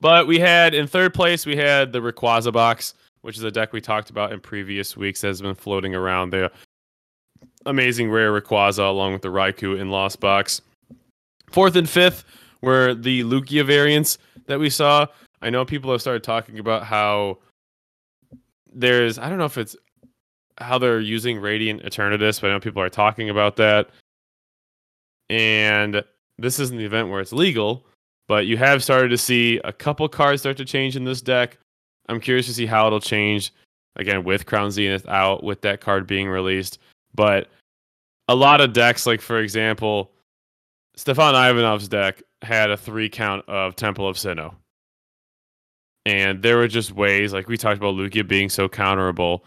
But 0.00 0.28
we 0.28 0.38
had 0.38 0.74
in 0.74 0.86
third 0.86 1.12
place 1.12 1.44
we 1.44 1.56
had 1.56 1.90
the 1.90 1.98
Rayquaza 1.98 2.52
box, 2.52 2.94
which 3.22 3.36
is 3.36 3.42
a 3.42 3.50
deck 3.50 3.72
we 3.72 3.80
talked 3.80 4.10
about 4.10 4.32
in 4.32 4.38
previous 4.38 4.96
weeks 4.96 5.22
that 5.22 5.26
has 5.26 5.42
been 5.42 5.56
floating 5.56 5.92
around. 5.96 6.30
The 6.30 6.52
amazing 7.66 8.10
rare 8.10 8.32
Rayquaza 8.32 8.88
along 8.88 9.12
with 9.12 9.22
the 9.22 9.28
Raikou 9.28 9.78
in 9.78 9.90
Lost 9.90 10.20
Box. 10.20 10.60
Fourth 11.50 11.76
and 11.76 11.88
fifth 11.88 12.24
were 12.60 12.94
the 12.94 13.22
Lugia 13.22 13.64
variants 13.64 14.18
that 14.46 14.58
we 14.58 14.70
saw. 14.70 15.06
I 15.42 15.50
know 15.50 15.64
people 15.64 15.90
have 15.92 16.00
started 16.00 16.24
talking 16.24 16.58
about 16.58 16.84
how 16.84 17.38
there's 18.72 19.18
I 19.18 19.28
don't 19.28 19.38
know 19.38 19.44
if 19.44 19.58
it's 19.58 19.76
how 20.58 20.78
they're 20.78 21.00
using 21.00 21.38
Radiant 21.40 21.82
Eternatus, 21.82 22.40
but 22.40 22.50
I 22.50 22.52
know 22.52 22.60
people 22.60 22.82
are 22.82 22.88
talking 22.88 23.30
about 23.30 23.56
that. 23.56 23.90
And 25.30 26.02
this 26.38 26.58
isn't 26.58 26.76
the 26.76 26.84
event 26.84 27.08
where 27.08 27.20
it's 27.20 27.32
legal, 27.32 27.86
but 28.28 28.46
you 28.46 28.56
have 28.56 28.82
started 28.82 29.08
to 29.08 29.18
see 29.18 29.60
a 29.64 29.72
couple 29.72 30.08
cards 30.08 30.42
start 30.42 30.56
to 30.58 30.64
change 30.64 30.96
in 30.96 31.04
this 31.04 31.22
deck. 31.22 31.58
I'm 32.08 32.20
curious 32.20 32.46
to 32.46 32.54
see 32.54 32.66
how 32.66 32.86
it'll 32.86 33.00
change 33.00 33.52
again 33.96 34.24
with 34.24 34.46
Crown 34.46 34.70
Zenith 34.70 35.08
out 35.08 35.42
with 35.42 35.62
that 35.62 35.80
card 35.80 36.06
being 36.06 36.28
released. 36.28 36.78
But 37.14 37.48
a 38.28 38.34
lot 38.34 38.60
of 38.60 38.72
decks, 38.72 39.06
like 39.06 39.20
for 39.20 39.38
example, 39.38 40.10
Stefan 40.96 41.34
Ivanov's 41.34 41.88
deck 41.88 42.22
had 42.42 42.70
a 42.70 42.76
three 42.76 43.08
count 43.08 43.48
of 43.48 43.76
Temple 43.76 44.08
of 44.08 44.16
Sinnoh. 44.16 44.54
And 46.06 46.42
there 46.42 46.58
were 46.58 46.68
just 46.68 46.92
ways, 46.92 47.32
like 47.32 47.48
we 47.48 47.56
talked 47.56 47.78
about 47.78 47.94
Lugia 47.94 48.26
being 48.26 48.48
so 48.48 48.68
counterable. 48.68 49.40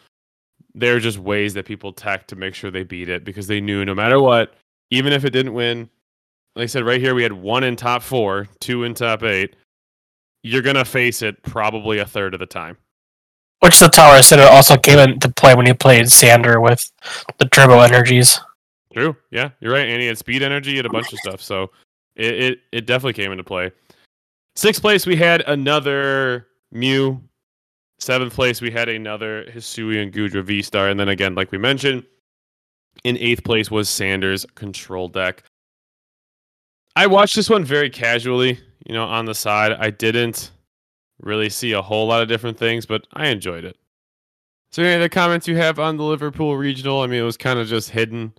There 0.74 0.96
are 0.96 1.00
just 1.00 1.20
ways 1.20 1.54
that 1.54 1.66
people 1.66 1.94
tech 1.94 2.28
to 2.28 2.36
make 2.36 2.56
sure 2.56 2.72
they 2.72 2.84
beat 2.84 3.10
it 3.10 3.24
because 3.24 3.48
they 3.48 3.62
knew 3.62 3.86
no 3.86 3.96
matter 3.96 4.20
what, 4.20 4.56
even 4.90 5.14
if 5.14 5.24
it 5.24 5.32
didn't 5.32 5.54
win, 5.54 5.90
like 6.56 6.64
I 6.64 6.68
said, 6.68 6.86
right 6.86 7.00
here 7.00 7.14
we 7.14 7.24
had 7.24 7.34
one 7.34 7.64
in 7.64 7.76
top 7.76 8.02
four, 8.02 8.48
two 8.60 8.84
in 8.84 8.94
top 8.94 9.24
eight. 9.24 9.56
You're 10.44 10.62
gonna 10.62 10.86
face 10.86 11.22
it 11.22 11.42
probably 11.44 12.00
a 12.00 12.06
third 12.06 12.34
of 12.34 12.40
the 12.40 12.46
time. 12.46 12.78
Which 13.60 13.80
the 13.80 13.88
Tower 13.88 14.22
Center 14.22 14.44
also 14.44 14.78
came 14.78 15.00
into 15.00 15.30
play 15.30 15.56
when 15.56 15.66
he 15.66 15.74
played 15.74 16.12
Sander 16.12 16.62
with 16.62 16.92
the 17.40 17.46
Turbo 17.46 17.80
Energies. 17.80 18.40
True. 18.94 19.16
Yeah, 19.32 19.50
you're 19.60 19.74
right. 19.74 19.88
And 19.88 20.02
he 20.02 20.08
had 20.08 20.18
speed 20.18 20.44
energy 20.44 20.78
and 20.78 20.86
a 20.86 20.90
bunch 20.90 21.12
of 21.12 21.20
stuff. 21.20 21.42
So 21.42 21.72
it, 22.16 22.34
it, 22.34 22.60
it 22.72 22.86
definitely 22.86 23.14
came 23.14 23.32
into 23.32 23.44
play. 23.44 23.72
Sixth 24.56 24.82
place, 24.82 25.06
we 25.06 25.16
had 25.16 25.42
another 25.42 26.48
Mew. 26.72 27.22
Seventh 28.00 28.34
place, 28.36 28.62
we 28.62 28.70
had 28.70 28.90
another 28.90 29.46
Hisuian 29.46 30.14
Goodra 30.14 30.44
V 30.44 30.62
Star. 30.62 30.90
And 30.90 31.00
then 31.00 31.10
again, 31.10 31.34
like 31.34 31.52
we 31.52 31.58
mentioned, 31.58 32.04
in 33.04 33.18
eighth 33.18 33.44
place 33.44 33.72
was 33.72 33.90
Sanders 33.90 34.46
control 34.54 35.08
deck. 35.08 35.44
I 36.96 37.08
watched 37.08 37.36
this 37.36 37.50
one 37.50 37.64
very 37.64 37.90
casually, 37.90 38.60
you 38.86 38.94
know, 38.94 39.06
on 39.06 39.26
the 39.26 39.34
side. 39.34 39.72
I 39.74 39.90
didn't 39.90 40.52
really 41.20 41.50
see 41.50 41.72
a 41.72 41.82
whole 41.82 42.08
lot 42.08 42.22
of 42.22 42.28
different 42.28 42.58
things, 42.58 42.86
but 42.86 43.08
I 43.14 43.28
enjoyed 43.28 43.66
it. 43.66 43.78
So, 44.72 44.84
any 44.84 44.96
other 44.96 45.10
comments 45.10 45.48
you 45.48 45.56
have 45.56 45.80
on 45.80 45.98
the 45.98 46.04
Liverpool 46.04 46.58
regional? 46.58 47.02
I 47.02 47.08
mean, 47.08 47.20
it 47.20 47.24
was 47.24 47.38
kind 47.38 47.58
of 47.60 47.68
just 47.68 47.90
hidden 47.90 48.34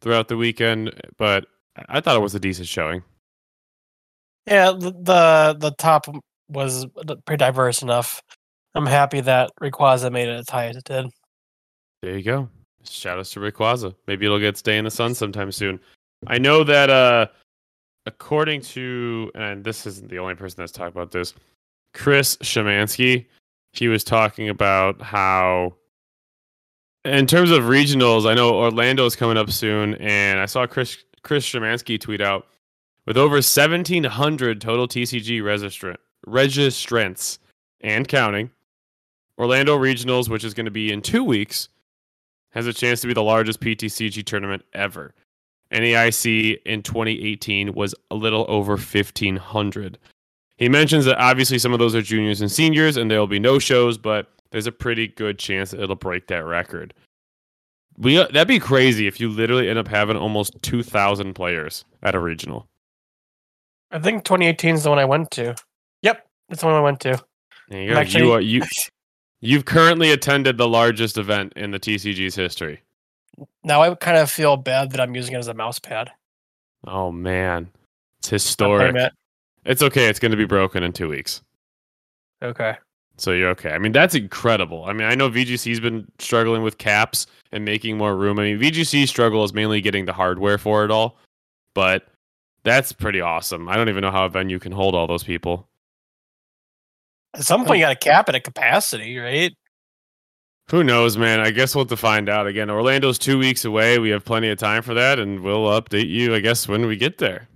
throughout 0.00 0.28
the 0.28 0.36
weekend, 0.36 0.92
but 1.18 1.46
I 1.88 2.00
thought 2.00 2.16
it 2.16 2.22
was 2.22 2.34
a 2.34 2.40
decent 2.40 2.68
showing. 2.68 3.02
Yeah, 4.46 4.72
the 4.72 5.56
the, 5.58 5.74
top 5.78 6.06
was 6.48 6.86
pretty 7.24 7.38
diverse 7.38 7.82
enough. 7.82 8.22
I'm 8.74 8.86
happy 8.86 9.20
that 9.22 9.50
Rayquaza 9.60 10.12
made 10.12 10.28
it 10.28 10.38
as 10.38 10.50
high 10.50 10.66
as 10.66 10.76
it 10.76 10.84
did. 10.84 11.06
There 12.02 12.16
you 12.16 12.22
go. 12.22 12.48
Shout 12.84 13.18
outs 13.18 13.30
to 13.30 13.40
Rayquaza. 13.40 13.94
Maybe 14.06 14.26
it'll 14.26 14.38
get 14.38 14.58
stay 14.58 14.76
in 14.76 14.84
the 14.84 14.90
sun 14.90 15.14
sometime 15.14 15.50
soon. 15.50 15.80
I 16.26 16.38
know 16.38 16.64
that 16.64 16.90
uh 16.90 17.26
according 18.06 18.60
to 18.60 19.30
and 19.34 19.64
this 19.64 19.86
isn't 19.86 20.10
the 20.10 20.18
only 20.18 20.34
person 20.34 20.60
that's 20.60 20.72
talked 20.72 20.94
about 20.94 21.10
this, 21.10 21.32
Chris 21.94 22.36
Schemanske, 22.38 23.26
he 23.72 23.88
was 23.88 24.04
talking 24.04 24.48
about 24.48 25.00
how 25.00 25.74
in 27.04 27.26
terms 27.26 27.50
of 27.50 27.64
regionals, 27.64 28.28
I 28.28 28.34
know 28.34 28.54
Orlando's 28.54 29.16
coming 29.16 29.36
up 29.36 29.50
soon, 29.50 29.94
and 29.96 30.40
I 30.40 30.46
saw 30.46 30.66
Chris 30.66 30.98
Chris 31.22 31.48
Schemanske 31.48 32.00
tweet 32.00 32.20
out 32.20 32.46
with 33.06 33.16
over 33.16 33.36
1,700 33.36 34.60
total 34.60 34.88
TCG 34.88 35.40
registrant 35.40 35.96
registrants 36.26 37.38
and 37.80 38.08
counting. 38.08 38.50
Orlando 39.38 39.76
Regionals, 39.76 40.28
which 40.28 40.44
is 40.44 40.54
going 40.54 40.66
to 40.66 40.70
be 40.70 40.92
in 40.92 41.02
two 41.02 41.24
weeks, 41.24 41.68
has 42.50 42.66
a 42.66 42.72
chance 42.72 43.00
to 43.00 43.08
be 43.08 43.14
the 43.14 43.22
largest 43.22 43.60
PTCG 43.60 44.24
tournament 44.24 44.64
ever. 44.72 45.12
NAIC 45.72 46.60
in 46.64 46.82
2018 46.82 47.74
was 47.74 47.94
a 48.10 48.14
little 48.14 48.46
over 48.48 48.72
1,500. 48.72 49.98
He 50.56 50.68
mentions 50.68 51.04
that 51.06 51.18
obviously 51.18 51.58
some 51.58 51.72
of 51.72 51.78
those 51.78 51.94
are 51.94 52.02
juniors 52.02 52.40
and 52.40 52.50
seniors, 52.50 52.96
and 52.96 53.10
there 53.10 53.18
will 53.18 53.26
be 53.26 53.40
no 53.40 53.58
shows, 53.58 53.98
but 53.98 54.30
there's 54.50 54.66
a 54.66 54.72
pretty 54.72 55.08
good 55.08 55.38
chance 55.38 55.72
that 55.72 55.80
it'll 55.80 55.96
break 55.96 56.28
that 56.28 56.44
record. 56.44 56.94
We 57.98 58.18
uh, 58.18 58.26
that'd 58.28 58.48
be 58.48 58.60
crazy 58.60 59.06
if 59.06 59.20
you 59.20 59.28
literally 59.28 59.68
end 59.68 59.78
up 59.78 59.88
having 59.88 60.16
almost 60.16 60.60
2,000 60.62 61.34
players 61.34 61.84
at 62.02 62.14
a 62.14 62.20
regional. 62.20 62.68
I 63.90 63.98
think 63.98 64.24
2018 64.24 64.74
is 64.74 64.84
the 64.84 64.90
one 64.90 64.98
I 64.98 65.04
went 65.04 65.30
to. 65.32 65.54
Yep, 66.02 66.26
that's 66.48 66.60
the 66.60 66.66
one 66.66 66.74
I 66.76 66.80
went 66.80 67.00
to. 67.00 67.22
There 67.68 67.82
you 67.82 67.90
go. 67.90 67.96
Actually... 67.96 68.24
You, 68.24 68.32
are, 68.32 68.40
you 68.40 68.62
you've 69.40 69.64
currently 69.64 70.10
attended 70.10 70.56
the 70.56 70.68
largest 70.68 71.18
event 71.18 71.52
in 71.54 71.70
the 71.70 71.78
TCG's 71.78 72.34
history. 72.34 72.82
Now 73.62 73.82
I 73.82 73.94
kind 73.94 74.16
of 74.16 74.30
feel 74.30 74.56
bad 74.56 74.92
that 74.92 75.00
I'm 75.00 75.14
using 75.14 75.34
it 75.34 75.38
as 75.38 75.48
a 75.48 75.54
mouse 75.54 75.78
pad. 75.78 76.10
Oh 76.86 77.10
man, 77.10 77.70
it's 78.18 78.30
historic. 78.30 78.94
Playing 79.64 79.70
it. 79.70 79.72
It's 79.72 79.82
okay. 79.82 80.06
It's 80.08 80.18
going 80.18 80.30
to 80.32 80.36
be 80.36 80.44
broken 80.46 80.82
in 80.82 80.92
two 80.92 81.08
weeks, 81.08 81.42
Okay. 82.42 82.76
so 83.16 83.32
you're 83.32 83.50
okay. 83.50 83.70
I 83.72 83.78
mean, 83.78 83.92
that's 83.92 84.14
incredible. 84.14 84.84
I 84.84 84.92
mean, 84.92 85.06
I 85.08 85.14
know 85.14 85.30
VGC's 85.30 85.80
been 85.80 86.06
struggling 86.18 86.62
with 86.62 86.78
caps 86.78 87.26
and 87.52 87.64
making 87.64 87.96
more 87.98 88.16
room. 88.16 88.38
I 88.38 88.52
mean, 88.54 88.58
VGC's 88.58 89.08
struggle 89.10 89.44
is 89.44 89.52
mainly 89.54 89.80
getting 89.80 90.04
the 90.04 90.12
hardware 90.12 90.58
for 90.58 90.84
it 90.84 90.90
all, 90.90 91.18
but 91.74 92.06
that's 92.64 92.92
pretty 92.92 93.20
awesome. 93.20 93.68
I 93.68 93.76
don't 93.76 93.88
even 93.88 94.02
know 94.02 94.10
how 94.10 94.24
a 94.24 94.28
venue 94.28 94.58
can 94.58 94.72
hold 94.72 94.94
all 94.94 95.06
those 95.06 95.24
people. 95.24 95.68
At 97.34 97.42
some 97.44 97.64
point, 97.64 97.80
you 97.80 97.84
got 97.84 98.00
to 98.00 98.08
cap 98.08 98.28
it 98.28 98.34
at 98.36 98.44
capacity, 98.44 99.18
right? 99.18 99.52
Who 100.70 100.82
knows, 100.82 101.18
man? 101.18 101.40
I 101.40 101.50
guess 101.50 101.74
we'll 101.74 101.84
have 101.84 101.90
to 101.90 101.96
find 101.96 102.28
out. 102.28 102.46
Again, 102.46 102.70
Orlando's 102.70 103.18
two 103.18 103.38
weeks 103.38 103.64
away. 103.66 103.98
We 103.98 104.08
have 104.10 104.24
plenty 104.24 104.48
of 104.48 104.58
time 104.58 104.82
for 104.82 104.94
that, 104.94 105.18
and 105.18 105.40
we'll 105.40 105.66
update 105.66 106.08
you, 106.08 106.34
I 106.34 106.40
guess, 106.40 106.66
when 106.68 106.86
we 106.86 106.96
get 106.96 107.18
there. 107.18 107.48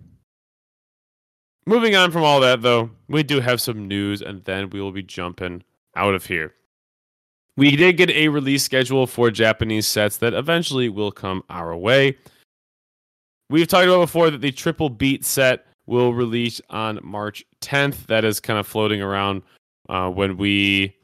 Moving 1.69 1.95
on 1.95 2.13
from 2.13 2.25
all 2.25 2.41
that, 2.41 2.63
though, 2.63 2.89
we 3.09 3.23
do 3.23 3.41
have 3.41 3.61
some 3.61 3.87
news, 3.87 4.23
and 4.23 4.43
then 4.45 4.71
we 4.71 4.81
will 4.81 4.91
be 4.91 5.03
jumping 5.03 5.65
out 5.95 6.15
of 6.15 6.25
here. 6.25 6.55
We 7.59 7.77
did 7.77 7.99
get 7.99 8.09
a 8.09 8.29
release 8.29 8.65
schedule 8.65 9.07
for 9.07 9.31
Japanese 9.31 9.87
sets 9.87 10.17
that 10.17 10.33
eventually 10.33 10.89
will 10.89 11.13
come 11.13 11.45
our 11.51 11.77
way. 11.77 12.17
We've 13.51 13.69
talked 13.69 13.87
about 13.87 14.01
before 14.01 14.31
that 14.31 14.41
the 14.41 14.51
Triple 14.51 14.89
Beat 14.89 15.27
set 15.27 15.67
will 15.85 16.15
release 16.15 16.59
on 16.71 17.01
March 17.03 17.45
10th. 17.61 18.07
That 18.07 18.25
is 18.25 18.41
kind 18.41 18.59
of 18.59 18.67
floating 18.67 19.03
around 19.03 19.43
uh, 19.91 20.09
when 20.09 20.39
we 20.39 20.97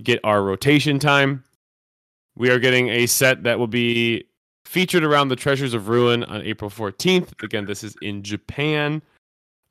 get 0.00 0.20
our 0.22 0.44
rotation 0.44 1.00
time. 1.00 1.42
We 2.36 2.50
are 2.50 2.60
getting 2.60 2.88
a 2.88 3.06
set 3.06 3.42
that 3.42 3.58
will 3.58 3.66
be 3.66 4.28
featured 4.64 5.02
around 5.02 5.26
the 5.26 5.34
Treasures 5.34 5.74
of 5.74 5.88
Ruin 5.88 6.22
on 6.22 6.40
April 6.42 6.70
14th. 6.70 7.42
Again, 7.42 7.64
this 7.64 7.82
is 7.82 7.96
in 8.00 8.22
Japan. 8.22 9.02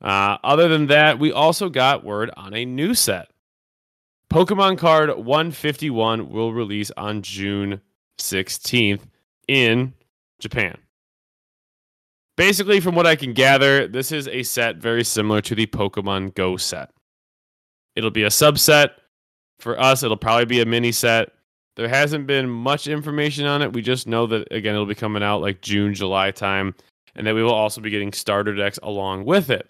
Uh, 0.02 0.36
other 0.42 0.68
than 0.68 0.88
that, 0.88 1.18
we 1.18 1.30
also 1.30 1.68
got 1.68 2.04
word 2.04 2.30
on 2.36 2.54
a 2.54 2.64
new 2.64 2.92
set. 2.92 3.30
Pokemon 4.30 4.78
card 4.78 5.10
151 5.10 6.28
will 6.30 6.52
release 6.52 6.90
on 6.96 7.22
June 7.22 7.80
16th 8.18 9.02
in 9.46 9.94
Japan. 10.40 10.76
Basically, 12.36 12.80
from 12.80 12.94
what 12.94 13.06
I 13.06 13.14
can 13.14 13.34
gather, 13.34 13.86
this 13.86 14.10
is 14.10 14.26
a 14.28 14.42
set 14.42 14.76
very 14.76 15.04
similar 15.04 15.40
to 15.42 15.54
the 15.54 15.66
Pokemon 15.66 16.34
Go 16.34 16.56
set. 16.56 16.90
It'll 17.94 18.10
be 18.10 18.24
a 18.24 18.28
subset. 18.28 18.90
For 19.60 19.78
us, 19.78 20.02
it'll 20.02 20.16
probably 20.16 20.46
be 20.46 20.60
a 20.60 20.66
mini 20.66 20.92
set. 20.92 21.28
There 21.76 21.88
hasn't 21.88 22.26
been 22.26 22.48
much 22.48 22.88
information 22.88 23.46
on 23.46 23.62
it. 23.62 23.72
We 23.72 23.82
just 23.82 24.06
know 24.06 24.26
that, 24.26 24.48
again, 24.50 24.74
it'll 24.74 24.86
be 24.86 24.94
coming 24.94 25.22
out 25.22 25.40
like 25.42 25.60
June, 25.60 25.94
July 25.94 26.30
time, 26.30 26.74
and 27.14 27.26
that 27.26 27.34
we 27.34 27.42
will 27.42 27.52
also 27.52 27.80
be 27.80 27.90
getting 27.90 28.12
starter 28.12 28.54
decks 28.54 28.78
along 28.82 29.24
with 29.26 29.50
it. 29.50 29.68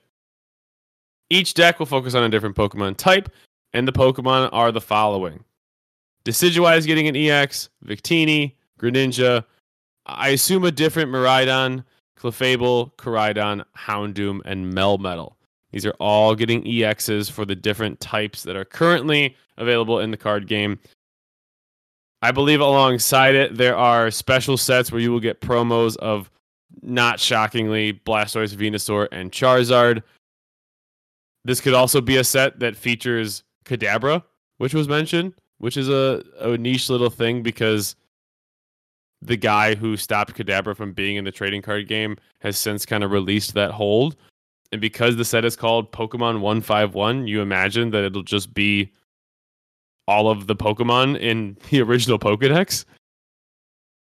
Each 1.32 1.54
deck 1.54 1.78
will 1.78 1.86
focus 1.86 2.14
on 2.14 2.24
a 2.24 2.28
different 2.28 2.56
Pokemon 2.56 2.98
type, 2.98 3.32
and 3.72 3.88
the 3.88 3.92
Pokemon 3.92 4.50
are 4.52 4.70
the 4.70 4.82
following 4.82 5.42
Decidueye 6.26 6.76
is 6.76 6.84
getting 6.84 7.08
an 7.08 7.16
EX, 7.16 7.70
Victini, 7.86 8.52
Greninja, 8.78 9.42
I 10.04 10.28
assume 10.28 10.62
a 10.66 10.70
different 10.70 11.10
Miraidon, 11.10 11.84
Clefable, 12.18 12.92
Koraidon, 12.96 13.64
Houndoom, 13.74 14.42
and 14.44 14.74
Melmetal. 14.74 15.32
These 15.70 15.86
are 15.86 15.94
all 15.98 16.34
getting 16.34 16.64
EXs 16.64 17.30
for 17.30 17.46
the 17.46 17.56
different 17.56 17.98
types 17.98 18.42
that 18.42 18.54
are 18.54 18.66
currently 18.66 19.34
available 19.56 20.00
in 20.00 20.10
the 20.10 20.18
card 20.18 20.46
game. 20.46 20.78
I 22.20 22.30
believe 22.30 22.60
alongside 22.60 23.34
it, 23.34 23.56
there 23.56 23.76
are 23.76 24.10
special 24.10 24.58
sets 24.58 24.92
where 24.92 25.00
you 25.00 25.10
will 25.10 25.18
get 25.18 25.40
promos 25.40 25.96
of, 25.96 26.30
not 26.82 27.18
shockingly, 27.18 27.94
Blastoise, 28.04 28.54
Venusaur, 28.54 29.08
and 29.12 29.32
Charizard. 29.32 30.02
This 31.44 31.60
could 31.60 31.74
also 31.74 32.00
be 32.00 32.16
a 32.16 32.24
set 32.24 32.60
that 32.60 32.76
features 32.76 33.42
Kadabra, 33.64 34.22
which 34.58 34.74
was 34.74 34.88
mentioned, 34.88 35.34
which 35.58 35.76
is 35.76 35.88
a, 35.88 36.22
a 36.40 36.56
niche 36.56 36.88
little 36.88 37.10
thing 37.10 37.42
because 37.42 37.96
the 39.20 39.36
guy 39.36 39.74
who 39.74 39.96
stopped 39.96 40.34
Kadabra 40.34 40.76
from 40.76 40.92
being 40.92 41.16
in 41.16 41.24
the 41.24 41.30
trading 41.30 41.62
card 41.62 41.88
game 41.88 42.16
has 42.40 42.58
since 42.58 42.84
kind 42.84 43.04
of 43.04 43.10
released 43.10 43.54
that 43.54 43.70
hold. 43.70 44.16
And 44.72 44.80
because 44.80 45.16
the 45.16 45.24
set 45.24 45.44
is 45.44 45.54
called 45.54 45.92
Pokemon 45.92 46.40
151, 46.40 47.26
you 47.26 47.40
imagine 47.40 47.90
that 47.90 48.04
it'll 48.04 48.22
just 48.22 48.52
be 48.52 48.90
all 50.08 50.28
of 50.28 50.46
the 50.46 50.56
Pokemon 50.56 51.18
in 51.20 51.56
the 51.70 51.82
original 51.82 52.18
Pokedex? 52.18 52.84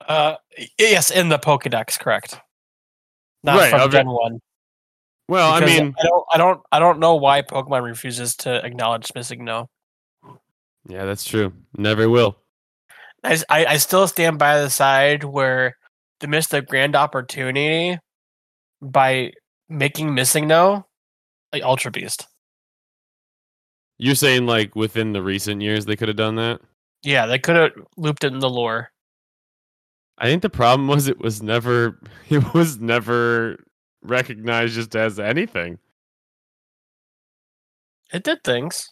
Uh, 0.08 0.36
yes, 0.78 1.10
in 1.10 1.28
the 1.28 1.38
Pokedex, 1.38 1.98
correct. 1.98 2.40
Not 3.42 3.58
right, 3.58 3.70
from 3.70 3.90
Gen 3.90 4.08
1. 4.08 4.40
Well, 5.28 5.58
because 5.58 5.78
I 5.78 5.82
mean, 5.82 5.94
I 5.98 6.02
don't, 6.02 6.24
I 6.34 6.38
don't, 6.38 6.60
I 6.72 6.78
don't 6.78 6.98
know 6.98 7.14
why 7.16 7.42
Pokemon 7.42 7.82
refuses 7.82 8.36
to 8.36 8.64
acknowledge 8.64 9.08
MissingNo. 9.08 9.66
Yeah, 10.86 11.04
that's 11.06 11.24
true. 11.24 11.52
Never 11.76 12.10
will. 12.10 12.36
I, 13.22 13.38
I, 13.48 13.66
I 13.66 13.76
still 13.78 14.06
stand 14.06 14.38
by 14.38 14.60
the 14.60 14.68
side 14.68 15.24
where 15.24 15.78
they 16.20 16.26
missed 16.26 16.52
a 16.52 16.60
grand 16.60 16.94
opportunity 16.94 17.98
by 18.82 19.32
making 19.68 20.10
MissingNo 20.10 20.84
like 21.52 21.62
Ultra 21.62 21.90
Beast. 21.90 22.26
You're 23.96 24.14
saying 24.14 24.46
like 24.46 24.76
within 24.76 25.12
the 25.12 25.22
recent 25.22 25.62
years 25.62 25.86
they 25.86 25.96
could 25.96 26.08
have 26.08 26.16
done 26.16 26.34
that? 26.36 26.60
Yeah, 27.02 27.26
they 27.26 27.38
could 27.38 27.56
have 27.56 27.72
looped 27.96 28.24
it 28.24 28.32
in 28.32 28.40
the 28.40 28.50
lore. 28.50 28.90
I 30.18 30.26
think 30.26 30.42
the 30.42 30.50
problem 30.50 30.88
was 30.88 31.08
it 31.08 31.18
was 31.18 31.42
never 31.42 32.00
it 32.28 32.52
was 32.52 32.78
never 32.78 33.58
recognized 34.04 34.74
just 34.74 34.94
as 34.94 35.18
anything. 35.18 35.78
It 38.12 38.22
did 38.22 38.44
things. 38.44 38.88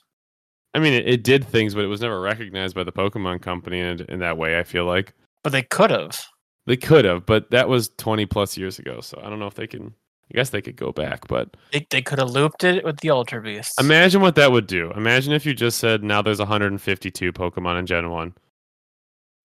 I 0.75 0.79
mean, 0.79 0.95
it, 0.95 1.07
it 1.09 1.23
did 1.25 1.45
things, 1.45 1.75
but 1.75 1.85
it 1.85 1.89
was 1.89 2.01
never 2.01 2.21
recognized 2.21 2.75
by 2.75 2.83
the 2.85 2.93
Pokemon 2.93 3.43
Company 3.43 3.81
in, 3.81 4.01
in 4.09 4.19
that 4.21 4.39
way. 4.39 4.59
I 4.59 4.63
feel 4.65 4.85
like 4.87 5.13
But 5.43 5.53
they 5.53 5.63
could 5.63 5.91
have. 5.91 6.19
they 6.67 6.77
could 6.77 7.05
have, 7.05 7.27
but 7.27 7.51
that 7.51 7.69
was 7.69 7.91
20 7.99 8.27
plus 8.27 8.57
years 8.57 8.79
ago. 8.79 9.01
So 9.01 9.21
I 9.23 9.29
don't 9.29 9.39
know 9.39 9.47
if 9.47 9.55
they 9.55 9.67
can. 9.67 9.95
I 10.33 10.35
guess 10.35 10.49
they 10.49 10.63
could 10.63 10.77
go 10.77 10.93
back, 10.93 11.29
but 11.29 11.57
They, 11.73 11.87
they 11.91 12.01
could 12.01 12.19
have 12.19 12.31
looped 12.31 12.65
it 12.65 12.85
with 12.85 13.01
the 13.01 13.11
Ultra 13.11 13.43
Beast. 13.43 13.79
imagine 13.79 14.23
what 14.23 14.35
that 14.37 14.51
would 14.51 14.67
do. 14.67 14.91
Imagine 14.93 15.35
if 15.35 15.45
you 15.45 15.53
just 15.53 15.79
said 15.79 16.03
now 16.03 16.23
there's 16.23 16.39
152 16.39 17.33
Pokemon 17.35 17.79
in 17.81 17.85
Gen 17.87 18.09
One, 18.11 18.33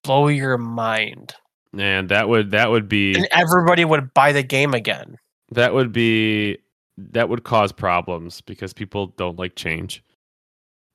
blow 0.03 0.29
your 0.29 0.57
mind. 0.57 1.33
and 1.77 2.07
that 2.07 2.29
would 2.29 2.51
that 2.51 2.71
would 2.71 2.87
be 2.87 3.15
And 3.15 3.27
everybody 3.31 3.83
would 3.83 4.13
buy 4.13 4.31
the 4.31 4.43
game 4.43 4.73
again. 4.73 5.17
That 5.51 5.73
would 5.73 5.91
be 5.91 6.57
that 6.97 7.29
would 7.29 7.43
cause 7.43 7.71
problems 7.71 8.41
because 8.41 8.73
people 8.73 9.07
don't 9.17 9.37
like 9.37 9.55
change. 9.55 10.03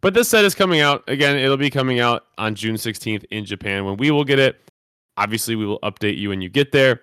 But 0.01 0.15
this 0.15 0.29
set 0.29 0.45
is 0.45 0.55
coming 0.55 0.81
out 0.81 1.05
again. 1.09 1.37
It'll 1.37 1.57
be 1.57 1.71
coming 1.71 2.01
out 2.01 2.27
on 2.37 2.57
June 2.57 2.75
16th 2.75 3.25
in 3.31 3.45
Japan 3.45 3.85
when 3.85 3.97
we 3.97 4.11
will 4.11 4.25
get 4.25 4.41
it. 4.41 4.61
Obviously, 5.17 5.55
we 5.55 5.65
will 5.65 5.79
update 5.81 6.19
you 6.19 6.31
when 6.31 6.41
you 6.41 6.49
get 6.49 6.73
there. 6.73 7.01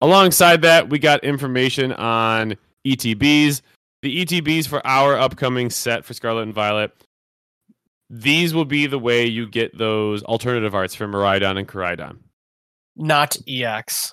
Alongside 0.00 0.62
that, 0.62 0.90
we 0.90 0.98
got 0.98 1.22
information 1.22 1.92
on 1.92 2.56
ETBs. 2.86 3.62
The 4.02 4.24
ETBs 4.24 4.66
for 4.66 4.84
our 4.86 5.16
upcoming 5.16 5.70
set 5.70 6.04
for 6.04 6.14
Scarlet 6.14 6.42
and 6.42 6.54
Violet. 6.54 6.90
These 8.08 8.54
will 8.54 8.64
be 8.64 8.86
the 8.86 8.98
way 8.98 9.26
you 9.26 9.46
get 9.46 9.76
those 9.78 10.24
alternative 10.24 10.74
arts 10.74 10.96
for 10.96 11.06
Miraidon 11.06 11.56
and 11.56 11.68
Koraidon. 11.68 12.18
Not 12.96 13.36
EX. 13.46 14.12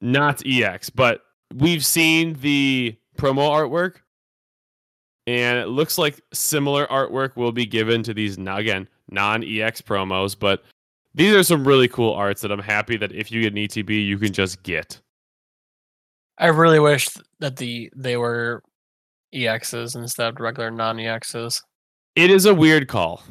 Not 0.00 0.42
EX, 0.46 0.90
but 0.90 1.22
we've 1.54 1.84
seen 1.84 2.34
the 2.34 2.96
promo 3.16 3.48
artwork, 3.48 3.96
and 5.26 5.58
it 5.58 5.68
looks 5.68 5.98
like 5.98 6.20
similar 6.32 6.86
artwork 6.86 7.36
will 7.36 7.52
be 7.52 7.66
given 7.66 8.02
to 8.04 8.14
these 8.14 8.38
again 8.38 8.88
non 9.10 9.42
EX 9.44 9.80
promos. 9.82 10.38
But 10.38 10.62
these 11.14 11.34
are 11.34 11.42
some 11.42 11.66
really 11.66 11.88
cool 11.88 12.12
arts 12.12 12.42
that 12.42 12.52
I'm 12.52 12.60
happy 12.60 12.96
that 12.96 13.12
if 13.12 13.32
you 13.32 13.42
get 13.42 13.52
an 13.52 13.58
ETB, 13.58 14.06
you 14.06 14.18
can 14.18 14.32
just 14.32 14.62
get. 14.62 15.00
I 16.38 16.46
really 16.46 16.78
wish 16.78 17.08
that 17.40 17.56
the 17.56 17.90
they 17.96 18.16
were 18.16 18.62
EXs 19.34 19.96
instead 19.96 20.28
of 20.28 20.40
regular 20.40 20.70
non 20.70 20.96
EXs. 20.96 21.60
It 22.14 22.30
is 22.30 22.46
a 22.46 22.54
weird 22.54 22.88
call. 22.88 23.22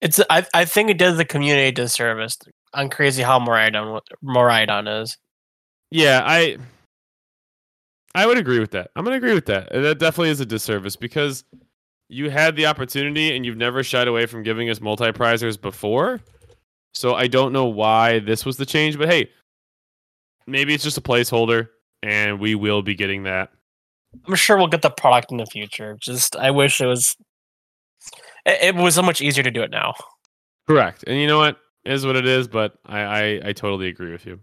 It's 0.00 0.20
I 0.30 0.46
I 0.54 0.64
think 0.64 0.90
it 0.90 0.98
does 0.98 1.16
the 1.16 1.24
community 1.24 1.68
a 1.68 1.72
disservice 1.72 2.38
on 2.74 2.88
crazy 2.88 3.22
how 3.22 3.40
Miraidon 3.40 3.92
wa- 3.92 4.00
Miraidon 4.24 5.02
is. 5.02 5.16
Yeah, 5.90 6.22
I 6.24 6.58
I 8.14 8.26
would 8.26 8.38
agree 8.38 8.58
with 8.58 8.72
that. 8.72 8.90
I'm 8.96 9.04
gonna 9.04 9.16
agree 9.16 9.34
with 9.34 9.46
that. 9.46 9.70
That 9.70 9.98
definitely 9.98 10.30
is 10.30 10.40
a 10.40 10.46
disservice 10.46 10.96
because 10.96 11.44
you 12.08 12.30
had 12.30 12.56
the 12.56 12.66
opportunity 12.66 13.36
and 13.36 13.44
you've 13.44 13.56
never 13.56 13.82
shied 13.82 14.08
away 14.08 14.26
from 14.26 14.42
giving 14.42 14.70
us 14.70 14.80
multi 14.80 15.10
prizers 15.12 15.60
before. 15.60 16.20
So 16.94 17.14
I 17.14 17.26
don't 17.26 17.52
know 17.52 17.66
why 17.66 18.18
this 18.18 18.44
was 18.44 18.56
the 18.56 18.66
change, 18.66 18.98
but 18.98 19.08
hey, 19.08 19.30
maybe 20.46 20.74
it's 20.74 20.84
just 20.84 20.98
a 20.98 21.02
placeholder 21.02 21.68
and 22.02 22.40
we 22.40 22.54
will 22.54 22.82
be 22.82 22.94
getting 22.94 23.24
that. 23.24 23.50
I'm 24.26 24.34
sure 24.34 24.56
we'll 24.56 24.68
get 24.68 24.82
the 24.82 24.90
product 24.90 25.30
in 25.30 25.36
the 25.36 25.46
future. 25.46 25.96
Just 26.00 26.34
I 26.36 26.50
wish 26.50 26.80
it 26.80 26.86
was. 26.86 27.16
It, 28.46 28.62
it 28.62 28.74
was 28.74 28.94
so 28.94 29.02
much 29.02 29.20
easier 29.20 29.44
to 29.44 29.50
do 29.50 29.62
it 29.62 29.70
now. 29.70 29.94
Correct. 30.66 31.04
And 31.06 31.20
you 31.20 31.26
know 31.26 31.38
what? 31.38 31.58
It 31.84 31.92
is 31.92 32.06
what 32.06 32.16
it 32.16 32.26
is, 32.26 32.48
but 32.48 32.74
I, 32.86 33.00
I, 33.00 33.40
I 33.46 33.52
totally 33.52 33.88
agree 33.88 34.12
with 34.12 34.26
you. 34.26 34.40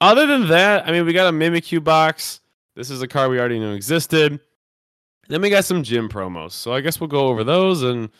Other 0.00 0.26
than 0.26 0.48
that, 0.48 0.86
I 0.86 0.92
mean, 0.92 1.06
we 1.06 1.12
got 1.12 1.32
a 1.32 1.36
Mimikyu 1.36 1.82
box. 1.82 2.40
This 2.76 2.90
is 2.90 3.02
a 3.02 3.08
card 3.08 3.30
we 3.30 3.38
already 3.38 3.58
knew 3.58 3.72
existed. 3.72 4.40
Then 5.28 5.40
we 5.40 5.50
got 5.50 5.64
some 5.64 5.82
gym 5.82 6.08
promos. 6.08 6.52
So 6.52 6.72
I 6.72 6.80
guess 6.80 7.00
we'll 7.00 7.08
go 7.08 7.28
over 7.28 7.44
those. 7.44 7.82
And 7.82 8.10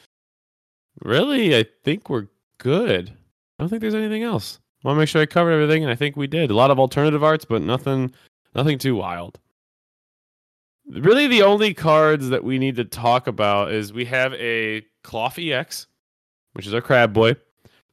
really, 1.02 1.56
I 1.56 1.66
think 1.82 2.08
we're 2.08 2.28
good. 2.58 3.10
I 3.10 3.62
don't 3.62 3.68
think 3.68 3.82
there's 3.82 3.94
anything 3.94 4.22
else. 4.22 4.58
I 4.84 4.88
want 4.88 4.96
to 4.96 5.00
make 5.00 5.08
sure 5.08 5.22
I 5.22 5.26
covered 5.26 5.52
everything, 5.52 5.82
and 5.82 5.90
I 5.90 5.94
think 5.94 6.16
we 6.16 6.26
did. 6.26 6.50
A 6.50 6.54
lot 6.54 6.70
of 6.70 6.78
alternative 6.78 7.24
arts, 7.24 7.44
but 7.44 7.62
nothing, 7.62 8.12
nothing 8.54 8.78
too 8.78 8.96
wild. 8.96 9.38
Really, 10.86 11.26
the 11.26 11.42
only 11.42 11.72
cards 11.72 12.28
that 12.28 12.44
we 12.44 12.58
need 12.58 12.76
to 12.76 12.84
talk 12.84 13.26
about 13.26 13.72
is 13.72 13.92
we 13.92 14.04
have 14.04 14.34
a 14.34 14.82
Klawf 15.02 15.38
EX, 15.38 15.86
which 16.52 16.66
is 16.66 16.74
our 16.74 16.82
Crab 16.82 17.14
Boy. 17.14 17.34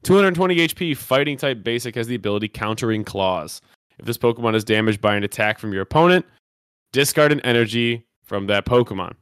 220 0.03 0.55
HP, 0.55 0.97
fighting 0.97 1.37
type 1.37 1.63
basic, 1.63 1.95
has 1.95 2.07
the 2.07 2.15
ability 2.15 2.47
countering 2.47 3.03
claws. 3.03 3.61
If 3.99 4.05
this 4.05 4.17
Pokemon 4.17 4.55
is 4.55 4.63
damaged 4.63 4.99
by 4.99 5.15
an 5.15 5.23
attack 5.23 5.59
from 5.59 5.73
your 5.73 5.83
opponent, 5.83 6.25
discard 6.91 7.31
an 7.31 7.39
energy 7.41 8.05
from 8.23 8.47
that 8.47 8.65
Pokemon. 8.65 9.13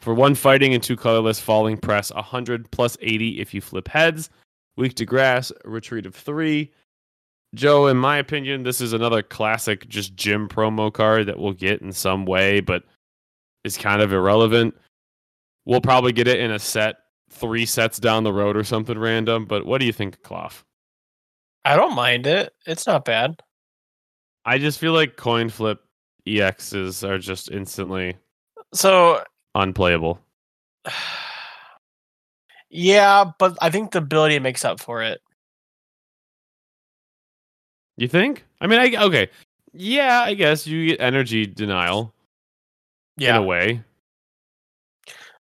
For 0.00 0.14
one 0.14 0.34
fighting 0.34 0.74
and 0.74 0.82
two 0.82 0.96
colorless, 0.96 1.38
falling 1.38 1.76
press 1.76 2.12
100 2.12 2.70
plus 2.70 2.96
80 3.00 3.40
if 3.40 3.52
you 3.54 3.60
flip 3.60 3.86
heads. 3.86 4.30
Weak 4.76 4.94
to 4.94 5.04
grass, 5.04 5.52
retreat 5.64 6.06
of 6.06 6.14
three. 6.14 6.72
Joe, 7.54 7.88
in 7.88 7.96
my 7.96 8.16
opinion, 8.16 8.62
this 8.62 8.80
is 8.80 8.92
another 8.92 9.22
classic 9.22 9.88
just 9.88 10.16
gym 10.16 10.48
promo 10.48 10.92
card 10.92 11.26
that 11.26 11.38
we'll 11.38 11.52
get 11.52 11.82
in 11.82 11.92
some 11.92 12.24
way, 12.24 12.60
but 12.60 12.84
is 13.64 13.76
kind 13.76 14.00
of 14.00 14.12
irrelevant. 14.12 14.74
We'll 15.66 15.80
probably 15.80 16.12
get 16.12 16.28
it 16.28 16.40
in 16.40 16.50
a 16.50 16.58
set 16.58 16.99
three 17.30 17.64
sets 17.66 17.98
down 17.98 18.24
the 18.24 18.32
road 18.32 18.56
or 18.56 18.64
something 18.64 18.98
random. 18.98 19.46
But 19.46 19.64
what 19.66 19.78
do 19.78 19.86
you 19.86 19.92
think, 19.92 20.14
of 20.16 20.22
Klawf? 20.22 20.62
I 21.64 21.76
don't 21.76 21.94
mind 21.94 22.26
it. 22.26 22.52
It's 22.66 22.86
not 22.86 23.04
bad. 23.04 23.40
I 24.44 24.58
just 24.58 24.78
feel 24.78 24.92
like 24.92 25.16
coin 25.16 25.48
flip 25.50 25.80
EXs 26.26 27.06
are 27.06 27.18
just 27.18 27.50
instantly 27.50 28.16
So 28.72 29.22
unplayable. 29.54 30.18
yeah, 32.70 33.24
but 33.38 33.56
I 33.60 33.70
think 33.70 33.92
the 33.92 33.98
ability 33.98 34.38
makes 34.38 34.64
up 34.64 34.80
for 34.80 35.02
it. 35.02 35.20
You 37.96 38.08
think? 38.08 38.44
I 38.60 38.66
mean, 38.66 38.78
I 38.78 39.04
okay. 39.04 39.28
Yeah, 39.72 40.20
I 40.20 40.34
guess 40.34 40.66
you 40.66 40.86
get 40.86 41.00
energy 41.00 41.46
denial 41.46 42.14
Yeah. 43.18 43.36
in 43.36 43.42
a 43.42 43.46
way. 43.46 43.82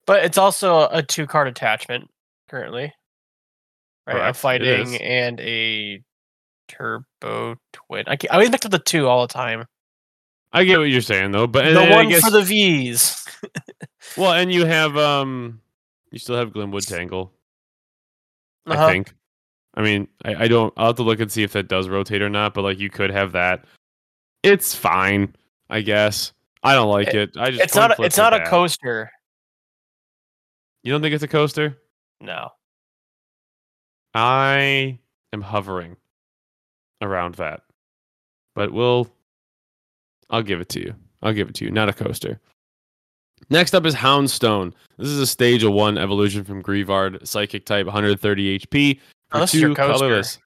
But 0.07 0.23
it's 0.23 0.37
also 0.37 0.87
a 0.89 1.03
two 1.03 1.27
card 1.27 1.47
attachment 1.47 2.09
currently. 2.49 2.93
Right, 4.07 4.15
a 4.15 4.19
Correct, 4.19 4.37
it 4.37 4.39
fighting 4.39 4.95
and 4.95 5.39
a 5.41 6.01
turbo 6.69 7.57
twin. 7.73 8.05
I, 8.07 8.17
I 8.31 8.33
always 8.33 8.49
mix 8.49 8.65
up 8.65 8.71
the 8.71 8.79
two 8.79 9.07
all 9.07 9.27
the 9.27 9.33
time. 9.33 9.65
I 10.53 10.63
get 10.63 10.79
what 10.79 10.85
you're 10.85 11.01
saying 11.01 11.31
though, 11.31 11.45
but 11.45 11.65
the 11.73 11.91
one 11.91 12.07
guess, 12.07 12.23
for 12.23 12.31
the 12.31 12.41
V's. 12.41 13.27
well, 14.17 14.31
and 14.31 14.51
you 14.51 14.65
have 14.65 14.95
um, 14.97 15.59
you 16.11 16.19
still 16.19 16.37
have 16.37 16.51
Glimwood 16.51 16.87
Tangle. 16.87 17.33
Uh-huh. 18.65 18.85
I 18.85 18.91
think. 18.91 19.13
I 19.75 19.81
mean, 19.83 20.07
I, 20.23 20.45
I 20.45 20.47
don't. 20.47 20.73
I'll 20.77 20.87
have 20.87 20.95
to 20.95 21.03
look 21.03 21.19
and 21.19 21.31
see 21.31 21.43
if 21.43 21.51
that 21.51 21.67
does 21.67 21.89
rotate 21.89 22.21
or 22.21 22.29
not. 22.29 22.53
But 22.53 22.63
like, 22.63 22.79
you 22.79 22.89
could 22.89 23.11
have 23.11 23.33
that. 23.33 23.65
It's 24.41 24.73
fine, 24.73 25.35
I 25.69 25.81
guess. 25.81 26.31
I 26.63 26.73
don't 26.73 26.89
like 26.89 27.13
it. 27.13 27.35
I 27.37 27.51
just 27.51 27.63
It's 27.63 27.75
not. 27.75 27.99
A, 27.99 28.03
it's 28.03 28.17
not 28.17 28.33
a 28.33 28.37
bad. 28.37 28.47
coaster. 28.47 29.11
You 30.83 30.91
don't 30.91 31.01
think 31.01 31.13
it's 31.13 31.23
a 31.23 31.27
coaster? 31.27 31.77
No. 32.21 32.49
I 34.13 34.99
am 35.33 35.41
hovering 35.41 35.97
around 37.01 37.35
that, 37.35 37.61
but 38.55 38.71
we'll. 38.71 39.07
I'll 40.29 40.43
give 40.43 40.59
it 40.59 40.69
to 40.69 40.79
you. 40.79 40.93
I'll 41.21 41.33
give 41.33 41.49
it 41.49 41.55
to 41.55 41.65
you. 41.65 41.71
Not 41.71 41.89
a 41.89 41.93
coaster. 41.93 42.39
Next 43.49 43.73
up 43.73 43.85
is 43.85 43.95
Houndstone. 43.95 44.73
This 44.97 45.07
is 45.07 45.19
a 45.19 45.27
stage 45.27 45.63
of 45.63 45.71
one 45.71 45.97
evolution 45.97 46.43
from 46.43 46.61
Greavard, 46.61 47.25
psychic 47.25 47.65
type, 47.65 47.85
130 47.85 48.59
HP. 48.59 48.99
Is 49.35 49.53
your 49.53 49.69
two 49.69 49.75
colorless. 49.75 50.39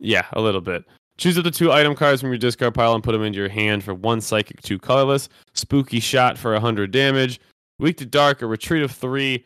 Yeah, 0.00 0.26
a 0.32 0.40
little 0.40 0.60
bit. 0.60 0.84
Choose 1.18 1.36
up 1.36 1.44
to 1.44 1.50
two 1.50 1.72
item 1.72 1.94
cards 1.94 2.20
from 2.20 2.30
your 2.30 2.38
discard 2.38 2.74
pile 2.74 2.94
and 2.94 3.02
put 3.02 3.12
them 3.12 3.24
into 3.24 3.38
your 3.38 3.48
hand 3.48 3.82
for 3.82 3.92
one 3.92 4.20
psychic, 4.20 4.62
two 4.62 4.78
colorless. 4.78 5.28
Spooky 5.54 6.00
shot 6.00 6.38
for 6.38 6.52
100 6.52 6.90
damage. 6.90 7.40
Weak 7.78 7.96
to 7.98 8.06
dark, 8.06 8.42
a 8.42 8.46
retreat 8.46 8.82
of 8.82 8.90
three. 8.90 9.44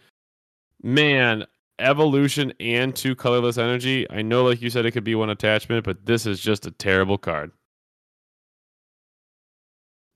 Man, 0.82 1.44
evolution 1.78 2.52
and 2.60 2.94
two 2.94 3.14
colorless 3.14 3.58
energy. 3.58 4.06
I 4.10 4.22
know, 4.22 4.44
like 4.44 4.62
you 4.62 4.70
said, 4.70 4.86
it 4.86 4.92
could 4.92 5.04
be 5.04 5.14
one 5.14 5.30
attachment, 5.30 5.84
but 5.84 6.04
this 6.06 6.26
is 6.26 6.40
just 6.40 6.66
a 6.66 6.70
terrible 6.70 7.18
card. 7.18 7.52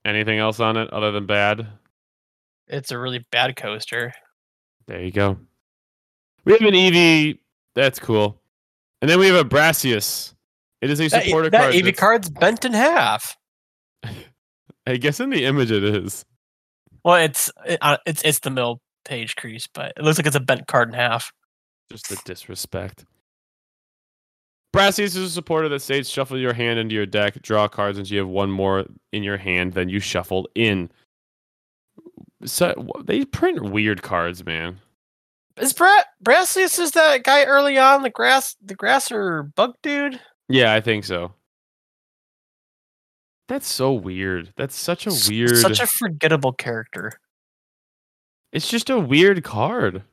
Anything 0.05 0.39
else 0.39 0.59
on 0.59 0.77
it 0.77 0.89
other 0.91 1.11
than 1.11 1.25
bad? 1.25 1.67
It's 2.67 2.91
a 2.91 2.97
really 2.97 3.25
bad 3.31 3.55
coaster. 3.55 4.13
There 4.87 5.01
you 5.01 5.11
go. 5.11 5.37
We 6.45 6.53
have 6.53 6.61
an 6.61 6.73
Eevee. 6.73 7.39
That's 7.75 7.99
cool. 7.99 8.41
And 9.01 9.09
then 9.11 9.19
we 9.19 9.27
have 9.27 9.35
a 9.35 9.47
Brassius. 9.47 10.33
It 10.81 10.89
is 10.89 10.99
a 10.99 11.07
That, 11.09 11.25
supporter 11.25 11.49
that 11.49 11.59
card. 11.61 11.75
EV 11.75 11.83
that's- 11.83 11.99
card's 11.99 12.29
bent 12.29 12.65
in 12.65 12.73
half. 12.73 13.37
I 14.87 14.95
guess 14.97 15.19
in 15.19 15.29
the 15.29 15.43
image 15.45 15.71
it 15.71 15.83
is. 15.83 16.25
Well, 17.03 17.15
it's 17.15 17.51
it, 17.65 17.79
uh, 17.81 17.97
it's 18.05 18.21
it's 18.23 18.39
the 18.39 18.49
middle 18.49 18.81
page 19.05 19.35
crease, 19.35 19.67
but 19.67 19.93
it 19.97 20.03
looks 20.03 20.17
like 20.17 20.27
it's 20.27 20.35
a 20.35 20.41
bent 20.41 20.67
card 20.67 20.89
in 20.89 20.95
half. 20.95 21.31
Just 21.89 22.09
the 22.09 22.19
disrespect. 22.25 23.05
Brassius 24.73 25.15
is 25.15 25.17
a 25.17 25.29
supporter 25.29 25.69
that 25.69 25.81
states 25.81 26.09
shuffle 26.09 26.37
your 26.37 26.53
hand 26.53 26.77
into 26.77 26.93
your 26.93 27.05
deck, 27.05 27.41
draw 27.41 27.67
cards 27.67 27.97
until 27.97 28.13
you 28.13 28.19
have 28.19 28.27
one 28.27 28.51
more 28.51 28.85
in 29.11 29.23
your 29.23 29.37
hand 29.37 29.73
than 29.73 29.89
you 29.89 29.99
shuffled 29.99 30.47
in. 30.55 30.91
So 32.45 32.87
they 33.03 33.25
print 33.25 33.63
weird 33.63 34.03
cards, 34.03 34.45
man. 34.45 34.79
Is 35.57 35.73
Bra- 35.73 36.03
Brassius 36.23 36.77
is 36.77 36.91
that 36.91 37.23
guy 37.23 37.45
early 37.45 37.77
on 37.77 38.03
the 38.03 38.11
grass 38.11 38.55
the 38.61 38.75
grasser 38.75 39.43
bug 39.43 39.73
dude? 39.81 40.19
Yeah, 40.49 40.73
I 40.73 40.81
think 40.81 41.05
so. 41.05 41.33
That's 43.47 43.67
so 43.67 43.93
weird. 43.93 44.51
That's 44.57 44.75
such 44.75 45.07
a 45.07 45.11
weird. 45.29 45.57
such 45.57 45.79
a 45.79 45.87
forgettable 45.87 46.51
character. 46.53 47.13
it's 48.51 48.69
just 48.69 48.89
a 48.89 48.99
weird 48.99 49.43
card. 49.43 50.03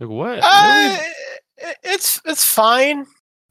Like 0.00 0.08
what? 0.10 0.40
Uh, 0.42 0.96
Really? 0.98 1.76
it's 1.84 2.20
it's 2.24 2.44
fine. 2.44 3.06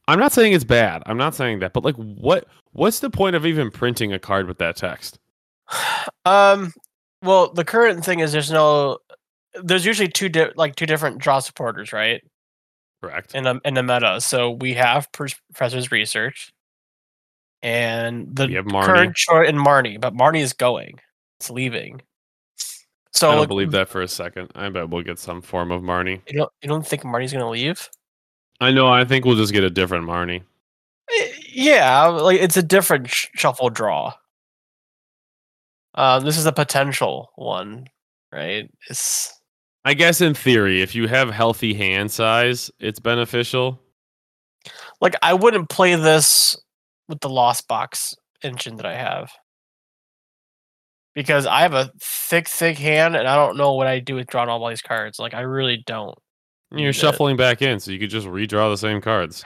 I'm 0.08 0.20
not 0.20 0.34
saying 0.34 0.52
it's 0.54 0.66
bad. 0.66 1.04
I'm 1.06 1.18
not 1.18 1.34
saying 1.36 1.60
that. 1.60 1.72
But 1.74 1.86
like, 1.86 1.96
what? 1.96 2.46
What's 2.74 3.00
the 3.00 3.10
point 3.10 3.36
of 3.38 3.46
even 3.46 3.72
printing 3.72 4.12
a 4.12 4.20
card 4.20 4.48
with 4.48 4.58
that 4.60 4.76
text? 4.76 5.18
Um, 6.26 6.72
well, 7.22 7.52
the 7.52 7.66
current 7.66 8.06
thing 8.06 8.20
is 8.20 8.32
there's 8.32 8.52
no, 8.52 9.00
there's 9.62 9.86
usually 9.86 10.08
two 10.08 10.30
di- 10.30 10.52
like 10.56 10.76
two 10.76 10.86
different 10.86 11.18
draw 11.18 11.40
supporters, 11.40 11.92
right? 11.92 12.22
Correct. 13.02 13.36
In 13.36 13.44
the 13.44 13.60
in 13.66 13.74
the 13.74 13.84
meta, 13.84 14.22
so 14.22 14.52
we 14.52 14.74
have 14.76 15.12
Professor's 15.12 15.92
research, 15.92 16.53
and 17.64 18.36
the 18.36 18.48
current 18.86 19.16
choice 19.16 19.50
in 19.50 19.56
Marnie, 19.56 20.00
but 20.00 20.14
Marnie 20.14 20.42
is 20.42 20.54
going, 20.54 21.00
it's 21.40 21.50
leaving. 21.50 22.02
So 23.14 23.32
I 23.32 23.36
don't 23.36 23.48
believe 23.48 23.72
that 23.72 23.90
for 23.90 24.02
a 24.02 24.08
second. 24.08 24.52
I 24.56 24.70
bet 24.70 24.90
we'll 24.90 25.04
get 25.04 25.18
some 25.20 25.42
form 25.42 25.72
of 25.72 25.82
Marnie. 25.82 26.22
You 26.28 26.40
don't 26.40 26.52
you 26.62 26.70
don't 26.70 26.86
think 26.86 27.04
Marnie's 27.04 27.32
gonna 27.34 27.50
leave? 27.50 27.90
I 28.60 28.72
know. 28.72 28.88
I 28.88 29.06
think 29.06 29.26
we'll 29.26 29.36
just 29.36 29.54
get 29.54 29.64
a 29.64 29.70
different 29.70 30.06
Marnie. 30.08 30.44
Eh, 31.20 31.32
Yeah, 31.50 32.06
like 32.08 32.40
it's 32.42 32.58
a 32.58 32.64
different 32.64 33.10
sh- 33.10 33.28
shuffle 33.36 33.70
draw. 33.70 34.14
Um, 35.96 36.26
this 36.26 36.38
is 36.38 36.46
a 36.48 36.52
potential 36.52 37.32
one, 37.36 37.86
right? 38.32 38.70
It's 38.90 39.32
I 39.86 39.94
guess 39.94 40.22
in 40.22 40.34
theory, 40.34 40.82
if 40.82 40.96
you 40.96 41.08
have 41.08 41.30
healthy 41.30 41.74
hand 41.74 42.12
size, 42.12 42.72
it's 42.80 43.00
beneficial. 43.00 43.80
like 45.02 45.16
I 45.22 45.34
wouldn't 45.34 45.70
play 45.70 45.94
this 45.96 46.56
with 47.08 47.20
the 47.20 47.30
lost 47.30 47.68
box 47.68 48.16
engine 48.44 48.76
that 48.78 48.86
I 48.86 48.96
have 48.96 49.32
because 51.14 51.46
I 51.46 51.62
have 51.62 51.74
a 51.74 51.92
thick, 52.02 52.48
thick 52.48 52.78
hand, 52.78 53.16
and 53.16 53.28
I 53.28 53.36
don't 53.36 53.58
know 53.58 53.74
what 53.74 53.88
I 53.88 54.00
do 54.00 54.16
with 54.16 54.28
drawing 54.28 54.50
all 54.50 54.68
these 54.68 54.82
cards. 54.82 55.20
Like 55.20 55.34
I 55.34 55.42
really 55.42 55.84
don't. 55.86 56.18
You're 56.72 56.94
shuffling 56.94 57.38
back 57.38 57.62
in, 57.62 57.80
so 57.80 57.92
you 57.92 58.00
could 58.00 58.10
just 58.10 58.26
redraw 58.26 58.72
the 58.72 58.78
same 58.78 59.00
cards. 59.00 59.46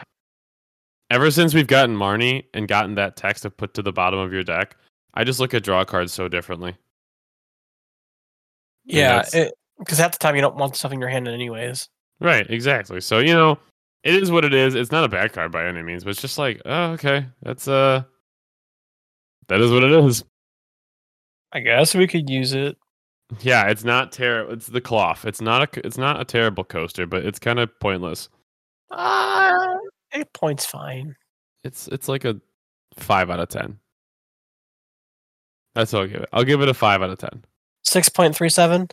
Ever 1.10 1.30
since 1.30 1.54
we've 1.54 1.68
gotten 1.68 1.96
Marnie 1.96 2.46
and 2.54 2.68
gotten 2.68 2.96
that 2.96 3.18
text 3.18 3.44
to 3.44 3.50
put 3.50 3.74
to 3.74 3.82
the 3.82 3.92
bottom 3.92 4.20
of 4.20 4.32
your 4.32 4.44
deck, 4.44 4.78
I 5.14 5.26
just 5.26 5.40
look 5.40 5.54
at 5.54 5.64
draw 5.64 5.84
cards 5.84 6.14
so 6.14 6.30
differently. 6.30 6.76
Yeah, 8.86 9.24
because 9.78 9.98
half 9.98 10.14
the 10.14 10.18
time 10.20 10.36
you 10.36 10.42
don't 10.42 10.56
want 10.56 10.78
stuff 10.78 10.94
in 10.94 11.02
your 11.02 11.10
hand, 11.10 11.28
anyways. 11.28 11.90
Right, 12.22 12.50
exactly. 12.50 13.02
So, 13.02 13.20
you 13.20 13.34
know, 13.34 13.60
it 14.04 14.16
is 14.16 14.32
what 14.32 14.46
it 14.46 14.54
is. 14.54 14.76
It's 14.76 14.92
not 14.92 15.04
a 15.04 15.10
bad 15.10 15.34
card 15.34 15.52
by 15.52 15.66
any 15.66 15.82
means, 15.82 16.04
but 16.04 16.12
it's 16.12 16.22
just 16.22 16.38
like, 16.38 16.62
oh, 16.66 16.92
okay. 16.92 17.26
That's 17.42 17.68
uh 17.68 18.04
that 19.48 19.62
is 19.62 19.72
what 19.72 19.84
it 19.84 19.92
is. 19.92 20.24
I 21.54 21.60
guess 21.62 21.96
we 21.96 22.08
could 22.08 22.30
use 22.30 22.54
it. 22.54 22.78
Yeah, 23.42 23.68
it's 23.68 23.84
not 23.84 24.12
terrible. 24.12 24.54
It's 24.54 24.68
the 24.68 24.82
Klawf. 24.82 25.26
It's 25.26 25.42
not 25.42 25.78
a. 25.78 25.86
it's 25.86 25.98
not 25.98 26.20
a 26.22 26.26
terrible 26.26 26.64
coaster, 26.64 27.06
but 27.06 27.26
it's 27.26 27.40
kind 27.40 27.60
of 27.60 27.70
pointless. 27.80 28.30
Uh, 28.90 29.76
eight 30.14 30.32
points 30.34 30.66
fine. 30.66 31.16
It's 31.64 31.88
it's 31.90 32.08
like 32.08 32.24
a 32.24 32.40
5 32.96 33.30
out 33.30 33.40
of 33.40 33.50
10. 33.50 33.78
That's 35.76 35.92
what 35.92 36.04
I'll 36.04 36.08
give 36.08 36.22
it. 36.22 36.30
I'll 36.32 36.44
give 36.44 36.62
it 36.62 36.70
a 36.70 36.74
5 36.74 37.02
out 37.02 37.10
of 37.10 37.18
10. 37.18 37.44
Six 37.84 38.10
point 38.10 38.36
three 38.36 38.50
seven 38.50 38.90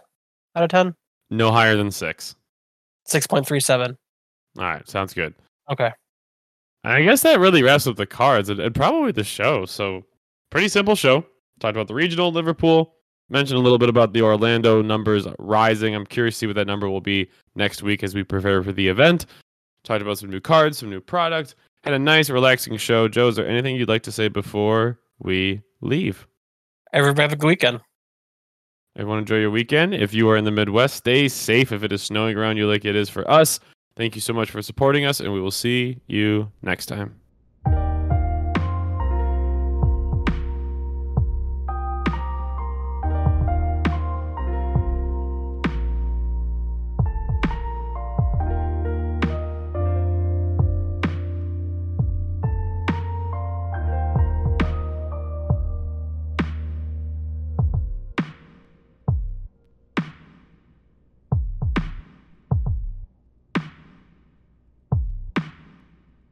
out 0.55 0.63
of 0.63 0.71
ten. 0.71 0.95
No 1.31 1.51
higher 1.51 1.77
than 1.77 1.91
6. 1.91 2.37
Six 3.07 3.27
point 3.27 3.47
three 3.47 3.61
seven. 3.61 3.99
All 4.59 4.65
right, 4.65 4.89
sounds 4.89 5.15
good. 5.15 5.35
Okay. 5.71 5.91
I 6.85 7.03
guess 7.03 7.23
that 7.23 7.41
really 7.41 7.63
wraps 7.63 7.87
up 7.87 7.97
the 7.97 8.07
cards 8.07 8.49
and, 8.51 8.61
and 8.61 8.75
probably 8.75 9.13
the 9.13 9.25
show. 9.25 9.65
So, 9.65 10.05
pretty 10.51 10.69
simple 10.69 10.95
show. 10.95 11.25
Talked 11.61 11.77
about 11.77 11.89
the 11.89 11.95
regional 11.95 12.31
Liverpool. 12.31 12.95
Mentioned 13.31 13.59
a 13.59 13.63
little 13.63 13.79
bit 13.79 13.89
about 13.89 14.13
the 14.13 14.21
Orlando 14.21 14.83
numbers 14.83 15.27
rising. 15.39 15.95
I'm 15.95 16.05
curious 16.05 16.35
to 16.35 16.39
see 16.41 16.47
what 16.47 16.57
that 16.57 16.67
number 16.67 16.91
will 16.91 17.01
be 17.01 17.31
next 17.55 17.83
week 17.83 18.05
as 18.05 18.15
we 18.15 18.23
prepare 18.23 18.63
for 18.63 18.73
the 18.73 18.87
event. 18.87 19.25
Talked 19.83 20.03
about 20.03 20.19
some 20.19 20.29
new 20.31 20.41
cards, 20.41 20.79
some 20.79 20.91
new 20.91 21.01
product. 21.01 21.55
Had 21.85 21.95
a 21.95 21.99
nice, 21.99 22.29
relaxing 22.29 22.77
show. 22.77 23.09
Joe, 23.09 23.29
is 23.29 23.37
there 23.37 23.49
anything 23.49 23.77
you'd 23.77 23.89
like 23.89 24.03
to 24.03 24.13
say 24.13 24.29
before 24.29 25.01
we 25.19 25.63
leave? 25.81 26.27
Everybody 26.93 27.23
have 27.23 27.33
a 27.33 27.37
good 27.37 27.47
weekend. 27.47 27.81
Everyone 28.97 29.19
enjoy 29.19 29.39
your 29.39 29.51
weekend. 29.51 29.95
If 29.95 30.15
you 30.15 30.29
are 30.31 30.37
in 30.37 30.45
the 30.45 30.51
Midwest, 30.51 30.97
stay 30.97 31.29
safe 31.29 31.73
if 31.73 31.83
it 31.83 31.93
is 31.93 32.03
snowing 32.03 32.37
around 32.37 32.59
you 32.59 32.69
like 32.69 32.85
it 32.85 32.95
is 32.95 33.09
for 33.09 33.29
us. 33.29 33.59
Thank 33.97 34.15
you 34.17 34.21
so 34.21 34.33
much 34.33 34.51
for 34.51 34.61
supporting 34.61 35.05
us, 35.05 35.21
and 35.21 35.33
we 35.33 35.41
will 35.41 35.53
see 35.53 36.01
you 36.07 36.51
next 36.63 36.87
time. 36.87 37.21